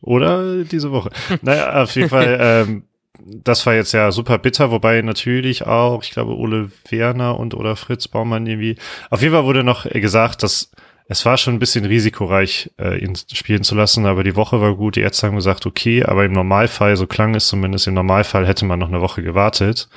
Oder 0.00 0.64
diese 0.64 0.90
Woche. 0.92 1.10
naja, 1.42 1.82
auf 1.82 1.94
jeden 1.94 2.08
Fall 2.08 2.38
ähm, 2.68 2.84
das 3.22 3.66
war 3.66 3.74
jetzt 3.74 3.92
ja 3.92 4.10
super 4.12 4.38
bitter, 4.38 4.70
wobei 4.70 5.02
natürlich 5.02 5.66
auch, 5.66 6.02
ich 6.02 6.10
glaube, 6.10 6.36
Ole 6.36 6.70
Werner 6.88 7.38
und 7.38 7.54
oder 7.54 7.76
Fritz 7.76 8.08
Baumann 8.08 8.46
irgendwie. 8.46 8.76
Auf 9.10 9.22
jeden 9.22 9.34
Fall 9.34 9.44
wurde 9.44 9.64
noch 9.64 9.84
gesagt, 9.84 10.42
dass 10.42 10.70
es 11.08 11.26
war 11.26 11.36
schon 11.36 11.54
ein 11.54 11.58
bisschen 11.58 11.84
risikoreich, 11.84 12.70
äh, 12.78 12.98
ihn 12.98 13.16
spielen 13.16 13.64
zu 13.64 13.74
lassen, 13.74 14.06
aber 14.06 14.22
die 14.22 14.36
Woche 14.36 14.60
war 14.60 14.76
gut. 14.76 14.94
Die 14.94 15.00
Ärzte 15.00 15.26
haben 15.26 15.34
gesagt, 15.34 15.66
okay, 15.66 16.04
aber 16.04 16.24
im 16.24 16.32
Normalfall, 16.32 16.96
so 16.96 17.08
klang 17.08 17.34
es 17.34 17.48
zumindest, 17.48 17.88
im 17.88 17.94
Normalfall 17.94 18.46
hätte 18.46 18.64
man 18.64 18.78
noch 18.78 18.88
eine 18.88 19.00
Woche 19.00 19.20
gewartet. 19.24 19.88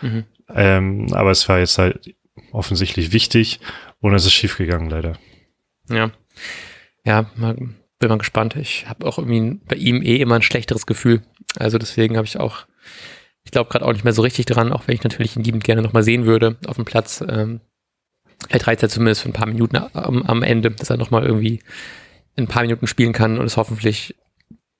Mhm. 0.00 0.24
Ähm, 0.54 1.06
aber 1.12 1.32
es 1.32 1.48
war 1.48 1.58
jetzt 1.58 1.76
halt 1.78 2.14
offensichtlich 2.52 3.12
wichtig 3.12 3.58
und 4.00 4.14
es 4.14 4.24
ist 4.24 4.32
schiefgegangen, 4.32 4.88
leider. 4.88 5.18
Ja. 5.88 6.12
Ja, 7.04 7.26
bin 8.00 8.08
mal 8.08 8.18
gespannt. 8.18 8.56
Ich 8.56 8.88
habe 8.88 9.06
auch 9.06 9.18
irgendwie 9.18 9.60
bei 9.68 9.76
ihm 9.76 10.02
eh 10.02 10.16
immer 10.16 10.34
ein 10.34 10.42
schlechteres 10.42 10.86
Gefühl. 10.86 11.22
Also 11.56 11.78
deswegen 11.78 12.16
habe 12.16 12.26
ich 12.26 12.40
auch 12.40 12.66
ich 13.44 13.52
glaube 13.52 13.70
gerade 13.70 13.84
auch 13.84 13.92
nicht 13.92 14.04
mehr 14.04 14.12
so 14.12 14.22
richtig 14.22 14.46
dran, 14.46 14.72
auch 14.72 14.86
wenn 14.86 14.94
ich 14.94 15.02
natürlich 15.02 15.36
ihn 15.36 15.44
liebend 15.44 15.64
gerne 15.64 15.82
nochmal 15.82 16.02
sehen 16.02 16.26
würde 16.26 16.56
auf 16.66 16.76
dem 16.76 16.84
Platz. 16.84 17.24
Ähm, 17.26 17.60
vielleicht 18.46 18.66
reizt 18.66 18.82
er 18.82 18.88
zumindest 18.88 19.22
für 19.22 19.28
ein 19.28 19.34
paar 19.34 19.46
Minuten 19.46 19.76
am, 19.76 20.22
am 20.22 20.42
Ende, 20.42 20.70
dass 20.70 20.90
er 20.90 20.96
nochmal 20.96 21.24
irgendwie 21.24 21.60
ein 22.36 22.46
paar 22.46 22.62
Minuten 22.62 22.86
spielen 22.86 23.12
kann 23.12 23.38
und 23.38 23.46
es 23.46 23.56
hoffentlich 23.56 24.16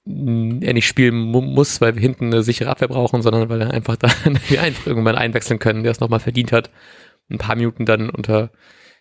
er 0.07 0.73
nicht 0.73 0.89
spielen 0.89 1.15
muss, 1.15 1.81
weil 1.81 1.95
wir 1.95 2.01
hinten 2.01 2.27
eine 2.27 2.43
sichere 2.43 2.71
Abwehr 2.71 2.89
brauchen, 2.89 3.23
sondern 3.23 3.49
weil 3.49 3.61
er 3.61 3.71
einfach 3.71 3.97
dann 3.97 4.13
wir 4.49 4.63
einfach 4.63 4.87
irgendwann 4.87 5.17
einwechseln 5.17 5.59
können, 5.59 5.83
der 5.83 5.93
es 5.93 6.01
nochmal 6.01 6.21
verdient 6.21 6.53
hat. 6.53 6.71
ein 7.31 7.39
paar 7.39 7.57
Minuten 7.57 7.87
dann 7.87 8.11
unter 8.11 8.51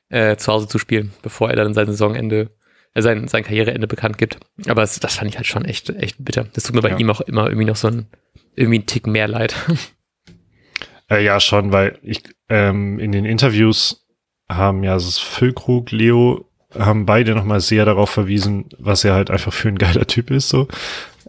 äh, 0.10 0.36
zu 0.36 0.52
Hause 0.52 0.68
zu 0.68 0.78
spielen, 0.78 1.14
bevor 1.22 1.50
er 1.50 1.56
dann 1.56 1.74
sein 1.74 1.88
Saisonende, 1.88 2.52
sein, 2.96 3.28
sein 3.28 3.44
Karriereende 3.44 3.88
bekannt 3.88 4.18
gibt. 4.18 4.40
Aber 4.68 4.84
es, 4.84 5.00
das 5.00 5.16
fand 5.16 5.30
ich 5.30 5.38
halt 5.38 5.48
schon 5.48 5.66
echt, 5.66 5.90
echt 5.90 6.24
bitter. 6.24 6.46
Das 6.54 6.64
tut 6.64 6.76
mir 6.76 6.82
bei 6.82 6.90
ja. 6.90 6.98
ihm 6.98 7.10
auch 7.10 7.22
immer 7.22 7.46
irgendwie 7.46 7.66
noch 7.66 7.76
so 7.76 7.88
ein, 7.88 8.08
irgendwie 8.56 8.80
ein 8.80 8.86
Tick 8.86 9.08
mehr 9.08 9.28
leid. 9.28 9.56
Äh, 11.12 11.24
ja, 11.24 11.40
schon, 11.40 11.72
weil 11.72 11.98
ich 12.04 12.22
ähm, 12.50 13.00
in 13.00 13.12
den 13.12 13.26
Interviews 13.26 14.06
haben 14.48 14.84
ja 14.84 14.94
das 14.94 15.18
Füllkrug, 15.18 15.92
Leo, 15.92 16.46
haben 16.78 17.06
beide 17.06 17.34
nochmal 17.34 17.62
sehr 17.62 17.86
darauf 17.86 18.12
verwiesen, 18.12 18.70
was 18.78 19.04
er 19.04 19.14
halt 19.14 19.32
einfach 19.32 19.52
für 19.52 19.70
ein 19.70 19.78
geiler 19.80 20.06
Typ 20.06 20.30
ist, 20.30 20.50
so. 20.50 20.68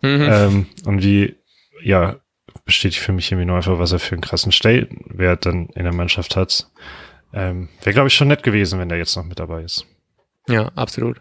Mhm. 0.02 0.28
Ähm, 0.30 0.66
und 0.84 1.02
wie, 1.02 1.36
ja, 1.82 2.20
bestätigt 2.64 3.02
für 3.02 3.12
mich 3.12 3.30
irgendwie 3.30 3.46
nur 3.46 3.56
einfach, 3.56 3.78
was 3.78 3.92
er 3.92 3.98
für 3.98 4.14
einen 4.14 4.22
krassen 4.22 4.52
Stellenwert 4.52 5.46
dann 5.46 5.68
in 5.70 5.84
der 5.84 5.94
Mannschaft 5.94 6.36
hat. 6.36 6.70
Ähm, 7.32 7.68
Wäre, 7.82 7.94
glaube 7.94 8.08
ich, 8.08 8.14
schon 8.14 8.28
nett 8.28 8.42
gewesen, 8.42 8.78
wenn 8.78 8.88
der 8.88 8.98
jetzt 8.98 9.16
noch 9.16 9.24
mit 9.24 9.38
dabei 9.38 9.62
ist. 9.62 9.86
Ja, 10.48 10.68
absolut. 10.74 11.20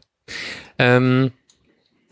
Ähm, 0.78 1.32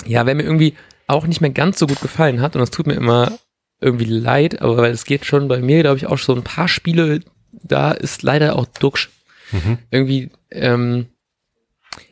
ja, 0.05 0.25
wer 0.25 0.35
mir 0.35 0.43
irgendwie 0.43 0.75
auch 1.07 1.25
nicht 1.25 1.41
mehr 1.41 1.49
ganz 1.49 1.79
so 1.79 1.87
gut 1.87 2.01
gefallen 2.01 2.41
hat, 2.41 2.55
und 2.55 2.59
das 2.59 2.71
tut 2.71 2.87
mir 2.87 2.95
immer 2.95 3.37
irgendwie 3.79 4.05
leid, 4.05 4.61
aber 4.61 4.77
weil 4.77 4.91
es 4.91 5.05
geht 5.05 5.25
schon 5.25 5.47
bei 5.47 5.59
mir, 5.59 5.81
glaube 5.81 5.97
ich, 5.97 6.07
auch 6.07 6.17
so 6.17 6.35
ein 6.35 6.43
paar 6.43 6.67
Spiele, 6.67 7.21
da 7.51 7.91
ist 7.91 8.23
leider 8.23 8.55
auch 8.55 8.65
Duxch. 8.65 9.09
Mhm. 9.51 9.77
Irgendwie, 9.91 10.29
ähm, 10.51 11.07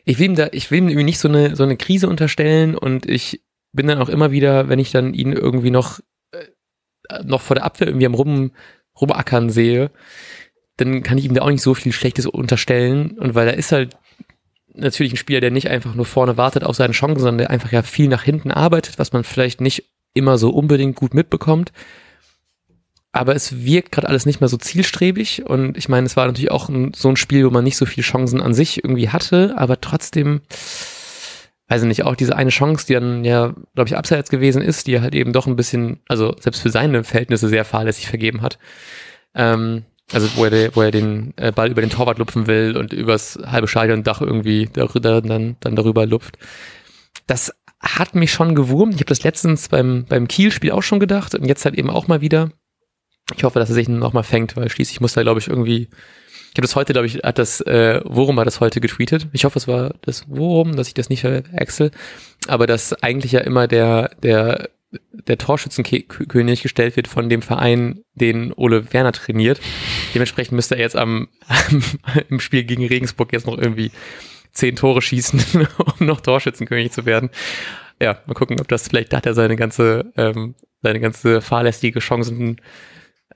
ich 0.04 0.18
will 0.18 0.26
ihm 0.26 0.34
da, 0.36 0.48
ich 0.52 0.70
will 0.70 0.78
ihm 0.78 0.88
irgendwie 0.88 1.04
nicht 1.04 1.18
so 1.18 1.28
eine, 1.28 1.56
so 1.56 1.64
eine 1.64 1.76
Krise 1.76 2.08
unterstellen 2.08 2.74
und 2.74 3.08
ich 3.08 3.42
bin 3.72 3.86
dann 3.86 4.00
auch 4.00 4.08
immer 4.08 4.30
wieder, 4.30 4.68
wenn 4.68 4.78
ich 4.78 4.90
dann 4.90 5.12
ihn 5.12 5.32
irgendwie 5.32 5.70
noch, 5.70 6.00
äh, 6.32 7.22
noch 7.24 7.42
vor 7.42 7.56
der 7.56 7.64
Abwehr 7.64 7.88
irgendwie 7.88 8.06
am 8.06 8.14
Rum, 8.14 8.52
rumackern 8.98 9.50
sehe, 9.50 9.90
dann 10.76 11.02
kann 11.02 11.18
ich 11.18 11.24
ihm 11.24 11.34
da 11.34 11.42
auch 11.42 11.50
nicht 11.50 11.62
so 11.62 11.74
viel 11.74 11.92
Schlechtes 11.92 12.26
unterstellen. 12.26 13.18
Und 13.18 13.34
weil 13.34 13.48
er 13.48 13.56
ist 13.56 13.72
halt 13.72 13.96
natürlich 14.76 15.12
ein 15.12 15.18
Spieler, 15.18 15.40
der 15.40 15.50
nicht 15.50 15.68
einfach 15.68 15.94
nur 15.94 16.06
vorne 16.06 16.36
wartet 16.36 16.64
auf 16.64 16.76
seine 16.76 16.92
Chancen, 16.92 17.20
sondern 17.20 17.38
der 17.38 17.50
einfach 17.50 17.72
ja 17.72 17.82
viel 17.82 18.08
nach 18.08 18.22
hinten 18.22 18.50
arbeitet, 18.50 18.98
was 18.98 19.12
man 19.12 19.24
vielleicht 19.24 19.60
nicht 19.60 19.84
immer 20.14 20.38
so 20.38 20.50
unbedingt 20.50 20.96
gut 20.96 21.14
mitbekommt. 21.14 21.72
Aber 23.12 23.34
es 23.34 23.64
wirkt 23.64 23.92
gerade 23.92 24.08
alles 24.08 24.26
nicht 24.26 24.40
mehr 24.40 24.48
so 24.48 24.56
zielstrebig. 24.56 25.46
Und 25.46 25.76
ich 25.76 25.88
meine, 25.88 26.06
es 26.06 26.16
war 26.16 26.26
natürlich 26.26 26.50
auch 26.50 26.68
ein, 26.68 26.92
so 26.94 27.08
ein 27.08 27.16
Spiel, 27.16 27.46
wo 27.46 27.50
man 27.50 27.64
nicht 27.64 27.76
so 27.76 27.86
viele 27.86 28.04
Chancen 28.04 28.42
an 28.42 28.52
sich 28.52 28.84
irgendwie 28.84 29.08
hatte, 29.08 29.54
aber 29.56 29.80
trotzdem, 29.80 30.42
weiß 31.68 31.82
ich 31.82 31.88
nicht, 31.88 32.04
auch 32.04 32.14
diese 32.14 32.36
eine 32.36 32.50
Chance, 32.50 32.86
die 32.86 32.94
dann 32.94 33.24
ja, 33.24 33.54
glaube 33.74 33.88
ich, 33.88 33.96
abseits 33.96 34.28
gewesen 34.28 34.60
ist, 34.60 34.86
die 34.86 35.00
halt 35.00 35.14
eben 35.14 35.32
doch 35.32 35.46
ein 35.46 35.56
bisschen, 35.56 36.00
also 36.08 36.36
selbst 36.38 36.60
für 36.60 36.70
seine 36.70 37.04
Verhältnisse 37.04 37.48
sehr 37.48 37.64
fahrlässig 37.64 38.06
vergeben 38.06 38.42
hat. 38.42 38.58
Ähm, 39.34 39.84
also 40.12 40.28
wo 40.36 40.44
er, 40.44 40.76
wo 40.76 40.82
er 40.82 40.90
den 40.90 41.34
äh, 41.36 41.52
Ball 41.52 41.70
über 41.70 41.80
den 41.80 41.90
Torwart 41.90 42.18
lupfen 42.18 42.46
will 42.46 42.76
und 42.76 42.92
übers 42.92 43.38
halbe 43.44 43.68
Stadiondach 43.68 44.20
irgendwie 44.20 44.68
darüber, 44.72 45.20
dann, 45.20 45.56
dann 45.60 45.76
darüber 45.76 46.06
lupft. 46.06 46.38
Das 47.26 47.52
hat 47.80 48.14
mich 48.14 48.32
schon 48.32 48.54
gewurmt. 48.54 48.94
Ich 48.94 49.00
habe 49.00 49.08
das 49.08 49.24
letztens 49.24 49.68
beim, 49.68 50.04
beim 50.08 50.28
Kiel-Spiel 50.28 50.70
auch 50.70 50.82
schon 50.82 51.00
gedacht 51.00 51.34
und 51.34 51.44
jetzt 51.44 51.64
halt 51.64 51.74
eben 51.74 51.90
auch 51.90 52.08
mal 52.08 52.20
wieder. 52.20 52.50
Ich 53.34 53.42
hoffe, 53.42 53.58
dass 53.58 53.68
er 53.68 53.74
sich 53.74 53.88
noch 53.88 54.12
mal 54.12 54.22
fängt, 54.22 54.56
weil 54.56 54.68
schließlich 54.68 55.00
muss 55.00 55.16
er, 55.16 55.24
glaube 55.24 55.40
ich, 55.40 55.48
irgendwie. 55.48 55.88
Ich 56.52 56.58
habe 56.58 56.62
das 56.62 56.76
heute, 56.76 56.92
glaube 56.92 57.06
ich, 57.06 57.16
hat 57.16 57.38
das 57.38 57.60
äh, 57.62 58.00
Worum 58.04 58.38
hat 58.38 58.46
das 58.46 58.60
heute 58.60 58.80
getweetet. 58.80 59.28
Ich 59.32 59.44
hoffe, 59.44 59.58
es 59.58 59.68
war 59.68 59.94
das 60.02 60.24
Worum, 60.28 60.76
dass 60.76 60.88
ich 60.88 60.94
das 60.94 61.10
nicht 61.10 61.20
verwechsel. 61.20 61.90
Aber 62.46 62.66
dass 62.66 62.94
eigentlich 63.02 63.32
ja 63.32 63.40
immer 63.40 63.66
der, 63.66 64.12
der 64.22 64.70
der 65.12 65.38
Torschützenkönig 65.38 66.62
gestellt 66.62 66.96
wird 66.96 67.08
von 67.08 67.28
dem 67.28 67.42
Verein, 67.42 68.02
den 68.14 68.52
Ole 68.52 68.92
Werner 68.92 69.12
trainiert. 69.12 69.60
Dementsprechend 70.14 70.52
müsste 70.52 70.76
er 70.76 70.82
jetzt 70.82 70.96
am, 70.96 71.28
im 72.28 72.40
Spiel 72.40 72.64
gegen 72.64 72.86
Regensburg 72.86 73.32
jetzt 73.32 73.46
noch 73.46 73.58
irgendwie 73.58 73.90
zehn 74.52 74.76
Tore 74.76 75.02
schießen, 75.02 75.66
um 75.98 76.06
noch 76.06 76.20
Torschützenkönig 76.20 76.92
zu 76.92 77.06
werden. 77.06 77.30
Ja, 78.00 78.20
mal 78.26 78.34
gucken, 78.34 78.60
ob 78.60 78.68
das 78.68 78.88
vielleicht 78.88 79.14
hat 79.14 79.26
er 79.26 79.34
seine 79.34 79.56
ganze, 79.56 80.12
ähm, 80.16 80.54
seine 80.82 81.00
ganze 81.00 81.40
fahrlässige 81.40 82.00
Chancen 82.00 82.60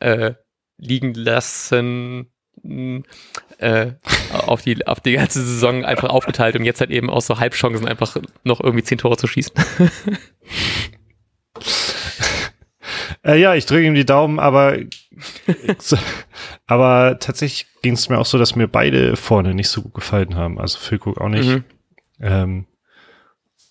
äh, 0.00 0.34
liegen 0.78 1.14
lassen 1.14 2.30
äh, 3.58 3.92
auf 4.32 4.62
die 4.62 4.86
auf 4.86 5.00
die 5.00 5.12
ganze 5.12 5.42
Saison 5.44 5.84
einfach 5.84 6.10
aufgeteilt 6.10 6.56
und 6.56 6.64
jetzt 6.64 6.80
halt 6.80 6.90
eben 6.90 7.10
aus 7.10 7.26
so 7.26 7.38
Halbchancen 7.38 7.86
einfach 7.86 8.16
noch 8.44 8.60
irgendwie 8.60 8.84
zehn 8.84 8.98
Tore 8.98 9.16
zu 9.16 9.26
schießen. 9.26 9.54
Äh, 13.22 13.38
ja, 13.40 13.54
ich 13.54 13.66
drücke 13.66 13.86
ihm 13.86 13.94
die 13.94 14.06
Daumen, 14.06 14.38
aber, 14.38 14.78
aber 16.66 17.18
tatsächlich 17.18 17.66
ging 17.82 17.94
es 17.94 18.08
mir 18.08 18.18
auch 18.18 18.26
so, 18.26 18.38
dass 18.38 18.56
mir 18.56 18.68
beide 18.68 19.16
vorne 19.16 19.54
nicht 19.54 19.68
so 19.68 19.82
gut 19.82 19.94
gefallen 19.94 20.36
haben. 20.36 20.58
Also 20.58 20.78
Füllkrug 20.78 21.20
auch 21.20 21.28
nicht. 21.28 21.48
Mhm. 21.48 21.64
Ähm, 22.20 22.66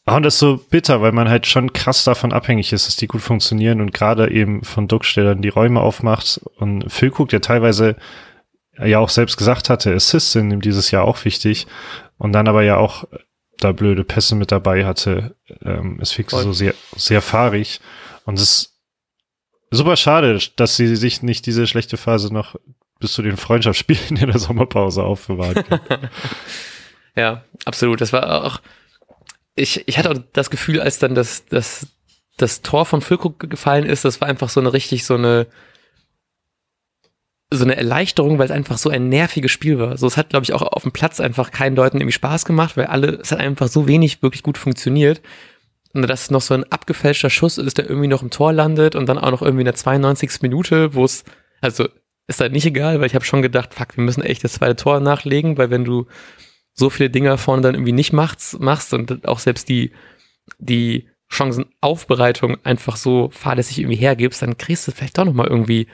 und 0.06 0.24
das 0.24 0.36
ist 0.36 0.40
so 0.40 0.58
bitter, 0.58 1.02
weil 1.02 1.12
man 1.12 1.30
halt 1.30 1.46
schon 1.46 1.74
krass 1.74 2.04
davon 2.04 2.34
abhängig 2.34 2.74
ist, 2.74 2.88
dass 2.88 2.96
die 2.96 3.08
gut 3.08 3.22
funktionieren 3.22 3.80
und 3.82 3.94
gerade 3.94 4.32
eben 4.32 4.64
von 4.64 4.88
Duck, 4.88 5.04
der 5.16 5.24
dann 5.24 5.42
die 5.42 5.50
Räume 5.50 5.82
aufmacht 5.82 6.42
und 6.58 6.92
Füllkrug, 6.92 7.30
der 7.30 7.42
teilweise 7.42 7.96
ja 8.84 9.00
auch 9.00 9.10
selbst 9.10 9.38
gesagt 9.38 9.70
hatte, 9.70 9.94
Assists 9.94 10.32
sind 10.32 10.52
ihm 10.52 10.62
dieses 10.62 10.90
Jahr 10.92 11.04
auch 11.04 11.26
wichtig 11.26 11.68
und 12.18 12.34
dann 12.34 12.48
aber 12.48 12.64
ja 12.64 12.78
auch 12.78 13.06
da 13.58 13.72
blöde 13.72 14.04
Pässe 14.04 14.36
mit 14.36 14.52
dabei 14.52 14.86
hatte. 14.86 15.36
Ähm, 15.64 16.00
es 16.02 16.14
fix 16.14 16.32
so 16.32 16.54
sehr, 16.54 16.74
sehr 16.96 17.22
fahrig 17.22 17.82
und 18.26 18.36
es 18.36 18.42
ist 18.42 18.79
super 19.72 19.96
schade, 19.96 20.40
dass 20.56 20.76
sie 20.76 20.96
sich 20.96 21.22
nicht 21.24 21.46
diese 21.46 21.68
schlechte 21.68 21.98
Phase 21.98 22.34
noch 22.34 22.56
bis 23.00 23.14
zu 23.14 23.22
den 23.22 23.38
Freundschaftsspielen 23.38 24.18
in 24.18 24.28
der 24.28 24.40
Sommerpause 24.40 25.04
aufbewahren 25.04 25.64
können. 25.64 26.10
ja, 27.16 27.44
absolut. 27.66 28.02
Das 28.02 28.14
war 28.14 28.46
auch, 28.46 28.62
ich, 29.56 29.88
ich 29.88 29.98
hatte 29.98 30.12
auch 30.12 30.18
das 30.34 30.50
Gefühl, 30.50 30.82
als 30.82 31.00
dann 31.00 31.16
das, 31.16 31.46
das, 31.46 31.88
das 32.38 32.62
Tor 32.62 32.86
von 32.86 33.02
Füllkrug 33.02 33.40
gefallen 33.50 33.86
ist, 33.86 34.06
das 34.06 34.22
war 34.22 34.28
einfach 34.28 34.50
so 34.50 34.60
eine 34.60 34.74
richtig 34.74 35.06
so 35.06 35.16
eine, 35.16 35.48
so 37.52 37.64
eine 37.64 37.76
Erleichterung, 37.76 38.38
weil 38.38 38.46
es 38.46 38.52
einfach 38.52 38.78
so 38.78 38.90
ein 38.90 39.10
nerviges 39.10 39.52
Spiel 39.52 39.80
war. 39.80 39.98
So, 39.98 40.06
es 40.06 40.18
hat, 40.18 40.30
glaube 40.30 40.44
ich, 40.44 40.54
auch 40.54 40.62
auf 40.62 40.84
dem 40.84 40.92
Platz 40.92 41.20
einfach 41.20 41.52
keinen 41.52 41.76
Leuten 41.76 41.98
irgendwie 41.98 42.14
Spaß 42.14 42.46
gemacht, 42.46 42.78
weil 42.78 42.86
alle, 42.86 43.20
es 43.22 43.32
hat 43.32 43.40
einfach 43.40 43.68
so 43.68 43.88
wenig 43.88 44.22
wirklich 44.22 44.44
gut 44.44 44.58
funktioniert 44.58 45.22
dass 45.94 46.24
es 46.24 46.32
noch 46.32 46.42
so 46.42 46.54
ein 46.54 46.72
abgefälschter 46.72 47.30
Schuss 47.30 47.58
ist, 47.58 47.78
der 47.78 47.90
irgendwie 47.90 48.08
noch 48.08 48.22
im 48.22 48.30
Tor 48.30 48.54
landet 48.54 48.96
und 48.96 49.08
dann 49.08 49.18
auch 49.18 49.32
noch 49.32 49.42
irgendwie 49.42 49.62
in 49.62 49.66
der 49.66 49.76
92. 49.76 50.42
Minute, 50.42 50.94
wo 50.94 51.04
es, 51.04 51.24
also 51.62 51.88
ist 52.28 52.42
halt 52.42 52.52
nicht 52.52 52.66
egal, 52.66 53.00
weil 53.00 53.08
ich 53.08 53.16
habe 53.16 53.26
schon 53.26 53.42
gedacht, 53.42 53.74
fuck, 53.74 53.98
wir 53.98 54.04
müssen 54.04 54.22
echt 54.22 54.44
das 54.44 54.54
zweite 54.54 54.76
Tor 54.76 55.00
nachlegen, 55.00 55.58
weil 55.58 55.72
wenn 55.72 55.84
du 55.84 56.06
so 56.74 56.90
viele 56.90 57.10
Dinger 57.10 57.38
vorne 57.38 57.64
dann 57.64 57.76
irgendwie 57.76 57.92
nicht 57.92 58.14
machst, 58.14 58.60
machst 58.60 58.94
und 58.94 59.28
auch 59.28 59.40
selbst 59.40 59.68
die, 59.68 59.92
die 60.60 61.10
Chancenaufbereitung 61.28 62.58
einfach 62.64 62.96
so 62.96 63.30
fahrlässig 63.32 63.80
irgendwie 63.80 63.98
hergibst, 63.98 64.42
dann 64.42 64.58
kriegst 64.58 64.88
du 64.88 64.92
vielleicht 64.92 65.18
doch 65.18 65.26
nochmal 65.26 65.48
irgendwie, 65.48 65.88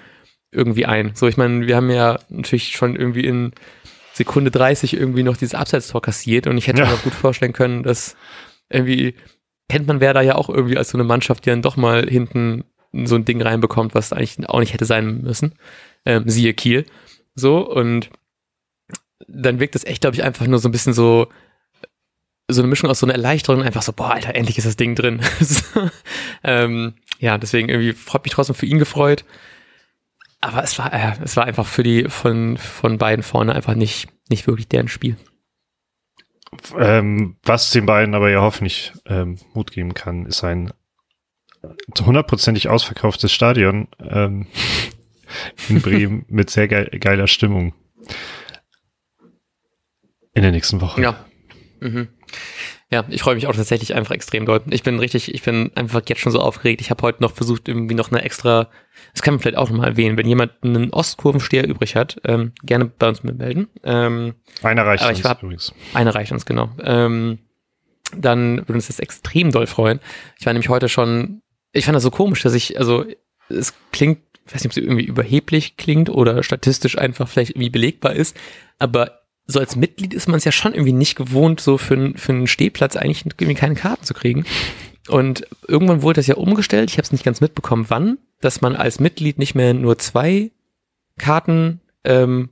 irgendwie 0.52 0.86
ein. 0.86 1.12
So, 1.16 1.28
ich 1.28 1.38
meine, 1.38 1.68
wir 1.68 1.76
haben 1.76 1.90
ja 1.90 2.20
natürlich 2.30 2.72
schon 2.72 2.96
irgendwie 2.96 3.26
in 3.26 3.54
Sekunde 4.14 4.52
30 4.52 4.94
irgendwie 4.94 5.24
noch 5.24 5.38
dieses 5.38 5.56
Abseitstor 5.56 6.02
kassiert 6.02 6.48
und 6.48 6.58
ich 6.58 6.68
hätte 6.68 6.82
ja. 6.82 6.88
mir 6.88 6.94
auch 6.94 7.04
gut 7.04 7.14
vorstellen 7.14 7.54
können, 7.54 7.84
dass 7.84 8.16
irgendwie 8.70 9.16
kennt 9.70 9.88
man 9.88 10.00
Werder 10.00 10.22
ja 10.22 10.36
auch 10.36 10.50
irgendwie 10.50 10.78
als 10.78 10.90
so 10.90 10.98
eine 10.98 11.04
Mannschaft, 11.04 11.46
die 11.46 11.50
dann 11.50 11.62
doch 11.62 11.78
mal 11.78 12.08
hinten 12.08 12.64
so 13.04 13.16
ein 13.16 13.26
Ding 13.26 13.42
reinbekommt, 13.42 13.94
was 13.94 14.14
eigentlich 14.14 14.48
auch 14.48 14.60
nicht 14.60 14.74
hätte 14.74 14.86
sein 14.86 15.22
müssen. 15.22 15.56
Ähm, 16.06 16.24
siehe 16.28 16.54
Kiel. 16.54 16.86
So, 17.36 17.60
und 17.70 18.10
dann 19.28 19.60
wirkt 19.60 19.76
das 19.76 19.84
echt, 19.84 20.02
glaube 20.02 20.16
ich, 20.16 20.24
einfach 20.24 20.48
nur 20.48 20.60
so 20.60 20.70
ein 20.70 20.72
bisschen 20.72 20.94
so, 20.94 21.28
so 22.48 22.62
eine 22.62 22.70
Mischung 22.70 22.90
aus 22.90 23.00
so 23.00 23.06
einer 23.06 23.16
Erleichterung, 23.16 23.64
einfach 23.64 23.82
so, 23.82 23.92
boah, 23.92 24.14
Alter, 24.14 24.36
endlich 24.36 24.58
ist 24.58 24.68
das 24.68 24.78
Ding 24.78 24.96
drin. 24.96 25.20
ähm, 26.44 26.94
ja, 27.20 27.38
deswegen 27.38 27.70
irgendwie 27.70 27.94
freut 27.94 28.24
mich 28.24 28.34
trotzdem 28.34 28.56
für 28.56 28.66
ihn 28.66 28.80
gefreut. 28.80 29.26
Aber 30.42 30.64
es 30.64 30.78
war, 30.78 30.94
äh, 30.94 31.14
es 31.24 31.36
war 31.36 31.46
einfach 31.46 31.66
für 31.66 31.84
die 31.84 32.06
von, 32.08 32.58
von 32.58 32.98
beiden 32.98 33.24
vorne 33.24 33.56
einfach 33.56 33.74
nicht, 33.74 34.10
nicht 34.30 34.48
wirklich 34.48 34.68
deren 34.68 34.88
Spiel. 34.88 35.18
Ähm, 36.78 37.38
was 37.44 37.72
den 37.72 37.86
beiden 37.86 38.16
aber 38.16 38.30
ja 38.30 38.42
hoffentlich 38.42 38.94
ähm, 39.06 39.38
Mut 39.54 39.72
geben 39.72 39.94
kann, 39.94 40.26
ist 40.26 40.44
ein 40.44 40.72
hundertprozentig 42.00 42.70
ausverkauftes 42.70 43.32
Stadion 43.32 43.88
ähm, 44.00 44.48
in 45.70 45.82
Bremen 45.82 46.26
mit 46.28 46.50
sehr 46.50 46.68
ge 46.68 47.00
geiler 47.00 47.28
Stimmung 47.28 47.74
in 50.34 50.42
der 50.44 50.52
nächsten 50.52 50.82
Woche. 50.82 51.02
Ja. 51.02 51.26
Mhm. 51.80 52.10
Ja, 52.96 53.04
ich 53.10 53.22
freue 53.22 53.36
mich 53.36 53.46
auch 53.48 53.56
tatsächlich 53.56 53.94
einfach 53.94 54.16
extrem 54.16 54.46
doll. 54.46 54.62
Ich 54.70 54.82
bin 54.82 55.00
richtig, 55.00 55.34
ich 55.36 55.44
bin 55.44 55.70
einfach 55.76 56.02
jetzt 56.08 56.22
schon 56.22 56.32
so 56.32 56.40
aufgeregt. 56.40 56.80
Ich 56.80 56.92
habe 56.92 57.02
heute 57.02 57.22
noch 57.22 57.34
versucht, 57.34 57.68
irgendwie 57.68 57.94
noch 57.94 58.10
eine 58.10 58.22
extra, 58.22 58.70
das 59.12 59.22
kann 59.22 59.34
man 59.34 59.42
vielleicht 59.42 59.58
auch 59.58 59.70
nochmal 59.70 59.90
erwähnen, 59.90 60.16
wenn 60.16 60.26
jemand 60.26 60.54
einen 60.62 60.92
Ostkurvensteher 60.92 61.68
übrig 61.68 61.98
hat, 61.98 62.22
ähm, 62.24 62.54
gerne 62.64 62.86
bei 62.86 63.10
uns 63.10 63.22
melden. 63.22 63.68
Ähm, 63.84 64.36
einer 64.64 64.86
reicht 64.86 65.06
uns 65.06 65.26
war, 65.26 65.38
übrigens. 65.44 65.74
Einer 65.94 66.16
reicht 66.16 66.32
uns, 66.32 66.46
genau. 66.46 66.70
Ähm, 66.82 67.40
dann 68.16 68.60
würde 68.60 68.76
uns 68.76 68.88
das 68.88 69.00
extrem 69.00 69.52
doll 69.52 69.68
freuen. 69.68 70.00
Ich 70.40 70.46
war 70.46 70.54
nämlich 70.54 70.70
heute 70.70 70.88
schon, 70.88 71.42
ich 71.74 71.84
fand 71.84 71.98
das 71.98 72.04
so 72.04 72.12
komisch, 72.12 72.44
dass 72.44 72.54
ich, 72.54 72.80
also 72.80 73.04
es 73.50 73.74
klingt 73.92 74.20
weiß 74.46 74.64
nicht, 74.64 74.68
ob 74.68 74.74
sie 74.74 74.82
irgendwie 74.82 75.04
überheblich 75.04 75.76
klingt 75.76 76.10
oder 76.10 76.44
statistisch 76.44 76.98
einfach 76.98 77.28
vielleicht 77.28 77.52
irgendwie 77.52 77.72
belegbar 77.72 78.14
ist, 78.14 78.38
aber 78.80 79.25
so 79.48 79.60
als 79.60 79.76
Mitglied 79.76 80.14
ist 80.14 80.28
man 80.28 80.38
es 80.38 80.46
ja 80.46 80.52
schon 80.52 80.74
irgendwie 80.74 80.94
nicht 80.94 81.16
gewohnt, 81.16 81.60
so 81.60 81.78
für, 81.78 82.14
für 82.16 82.32
einen 82.32 82.48
Stehplatz 82.48 82.96
eigentlich 82.96 83.26
irgendwie 83.26 83.56
keine 83.56 83.76
Karten 83.76 84.04
zu 84.04 84.14
kriegen. 84.14 84.46
Und 85.08 85.48
irgendwann 85.68 86.02
wurde 86.02 86.20
das 86.20 86.28
ja 86.28 86.36
umgestellt, 86.36 86.90
ich 86.90 86.98
habe 86.98 87.06
es 87.06 87.12
nicht 87.12 87.24
ganz 87.24 87.42
mitbekommen, 87.42 87.86
wann, 87.90 88.18
dass 88.42 88.62
man 88.62 88.76
als 88.76 89.00
Mitglied 89.00 89.38
nicht 89.38 89.54
mehr 89.54 89.74
nur 89.74 90.00
zwei 90.00 90.52
Karten 91.18 91.82
ähm, 92.04 92.50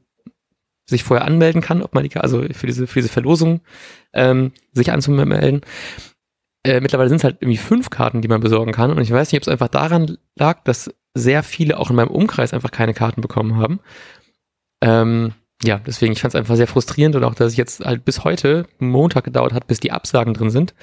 sich 0.85 1.03
vorher 1.03 1.25
anmelden 1.25 1.61
kann, 1.61 1.81
ob 1.81 1.95
man 1.95 2.07
die, 2.07 2.15
also 2.17 2.43
für 2.51 2.67
diese, 2.67 2.85
für 2.87 2.99
diese 2.99 3.11
Verlosung 3.11 3.61
ähm, 4.13 4.51
sich 4.73 4.91
anzumelden. 4.91 5.61
Äh, 6.63 6.79
mittlerweile 6.81 7.09
sind 7.09 7.17
es 7.17 7.23
halt 7.23 7.37
irgendwie 7.41 7.57
fünf 7.57 7.89
Karten, 7.89 8.21
die 8.21 8.27
man 8.27 8.41
besorgen 8.41 8.71
kann. 8.71 8.91
Und 8.91 9.01
ich 9.01 9.11
weiß 9.11 9.31
nicht, 9.31 9.39
ob 9.39 9.43
es 9.43 9.51
einfach 9.51 9.67
daran 9.67 10.17
lag, 10.35 10.63
dass 10.63 10.93
sehr 11.15 11.43
viele 11.43 11.79
auch 11.79 11.89
in 11.89 11.95
meinem 11.95 12.11
Umkreis 12.11 12.53
einfach 12.53 12.71
keine 12.71 12.93
Karten 12.93 13.21
bekommen 13.21 13.57
haben. 13.57 13.79
Ähm, 14.81 15.33
ja, 15.63 15.79
deswegen, 15.85 16.13
ich 16.13 16.21
fand 16.21 16.33
es 16.33 16.39
einfach 16.39 16.55
sehr 16.55 16.67
frustrierend 16.67 17.15
und 17.15 17.23
auch, 17.23 17.35
dass 17.35 17.53
es 17.53 17.57
jetzt 17.57 17.83
halt 17.83 18.05
bis 18.05 18.23
heute 18.23 18.65
Montag 18.79 19.23
gedauert 19.23 19.53
hat, 19.53 19.67
bis 19.67 19.79
die 19.79 19.91
Absagen 19.91 20.33
drin 20.33 20.49
sind 20.49 20.73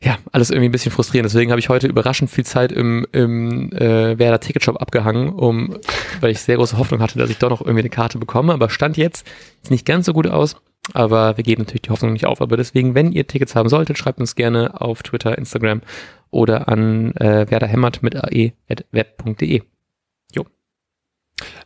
ja, 0.00 0.16
alles 0.30 0.50
irgendwie 0.50 0.68
ein 0.68 0.72
bisschen 0.72 0.92
frustrierend. 0.92 1.26
Deswegen 1.26 1.50
habe 1.50 1.58
ich 1.58 1.68
heute 1.68 1.88
überraschend 1.88 2.30
viel 2.30 2.44
Zeit 2.44 2.70
im, 2.70 3.06
im 3.12 3.72
äh, 3.72 4.18
Werder 4.18 4.38
Ticketshop 4.38 4.80
abgehangen, 4.80 5.30
um, 5.30 5.76
weil 6.20 6.30
ich 6.30 6.40
sehr 6.40 6.56
große 6.56 6.78
Hoffnung 6.78 7.00
hatte, 7.00 7.18
dass 7.18 7.30
ich 7.30 7.38
doch 7.38 7.50
noch 7.50 7.60
irgendwie 7.60 7.80
eine 7.80 7.90
Karte 7.90 8.18
bekomme. 8.18 8.52
Aber 8.52 8.70
Stand 8.70 8.96
jetzt 8.96 9.26
ist 9.62 9.70
nicht 9.70 9.86
ganz 9.86 10.06
so 10.06 10.12
gut 10.12 10.28
aus. 10.28 10.56
Aber 10.94 11.36
wir 11.36 11.44
geben 11.44 11.62
natürlich 11.62 11.82
die 11.82 11.90
Hoffnung 11.90 12.12
nicht 12.12 12.26
auf. 12.26 12.40
Aber 12.40 12.56
deswegen, 12.56 12.94
wenn 12.94 13.12
ihr 13.12 13.26
Tickets 13.26 13.56
haben 13.56 13.68
solltet, 13.68 13.98
schreibt 13.98 14.20
uns 14.20 14.36
gerne 14.36 14.80
auf 14.80 15.02
Twitter, 15.02 15.36
Instagram 15.36 15.82
oder 16.30 16.68
an 16.68 17.12
äh, 17.16 17.50
werderhämmert 17.50 18.02
mit 18.02 18.16
ae.web.de. 18.16 19.62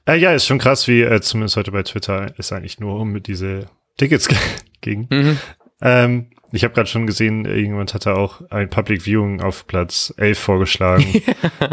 Äh, 0.07 0.17
ja, 0.17 0.33
ist 0.33 0.47
schon 0.47 0.59
krass, 0.59 0.89
wie 0.89 1.03
äh, 1.03 1.21
zumindest 1.21 1.57
heute 1.57 1.73
bei 1.73 1.83
Twitter 1.83 2.33
es 2.37 2.53
eigentlich 2.53 2.81
nur 2.81 2.99
um 2.99 3.23
diese 3.23 3.67
Tickets 3.97 4.29
ging. 4.81 5.07
Mhm. 5.11 5.39
Ähm, 5.81 6.27
ich 6.53 6.65
habe 6.65 6.75
gerade 6.75 6.89
schon 6.89 7.07
gesehen, 7.07 7.47
irgendjemand 7.47 7.95
hatte 7.95 8.15
auch 8.15 8.43
ein 8.51 8.69
Public 8.69 9.03
Viewing 9.07 9.41
auf 9.41 9.67
Platz 9.67 10.13
11 10.19 10.39
vorgeschlagen. 10.39 11.23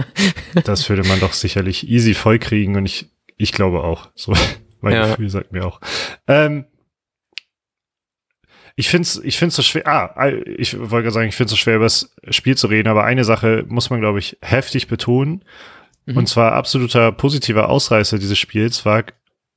das 0.63 0.89
würde 0.89 1.03
man 1.07 1.19
doch 1.19 1.33
sicherlich 1.33 1.89
easy 1.89 2.13
voll 2.13 2.39
kriegen 2.39 2.77
und 2.77 2.85
ich, 2.85 3.09
ich 3.35 3.51
glaube 3.51 3.83
auch. 3.83 4.09
So, 4.15 4.33
mein 4.81 4.93
ja. 4.93 5.07
Gefühl 5.07 5.29
sagt 5.29 5.51
mir 5.51 5.65
auch. 5.65 5.81
Ähm, 6.27 6.65
ich 8.77 8.87
finde 8.87 9.03
es 9.03 9.21
ich 9.21 9.37
find's 9.37 9.57
so 9.57 9.61
schwer. 9.61 9.85
Ah, 9.85 10.29
ich 10.29 10.79
wollte 10.79 11.03
gerade 11.03 11.11
sagen, 11.11 11.27
ich 11.27 11.35
finde 11.35 11.47
es 11.47 11.51
so 11.51 11.57
schwer, 11.57 11.75
über 11.75 11.85
das 11.85 12.15
Spiel 12.29 12.55
zu 12.55 12.67
reden, 12.67 12.87
aber 12.87 13.03
eine 13.03 13.25
Sache 13.25 13.65
muss 13.67 13.89
man, 13.89 13.99
glaube 13.99 14.19
ich, 14.19 14.37
heftig 14.41 14.87
betonen. 14.87 15.43
Mhm. 16.09 16.17
Und 16.17 16.27
zwar 16.27 16.53
absoluter 16.53 17.11
positiver 17.11 17.69
Ausreißer 17.69 18.19
dieses 18.19 18.37
Spiels 18.37 18.85
war, 18.85 19.03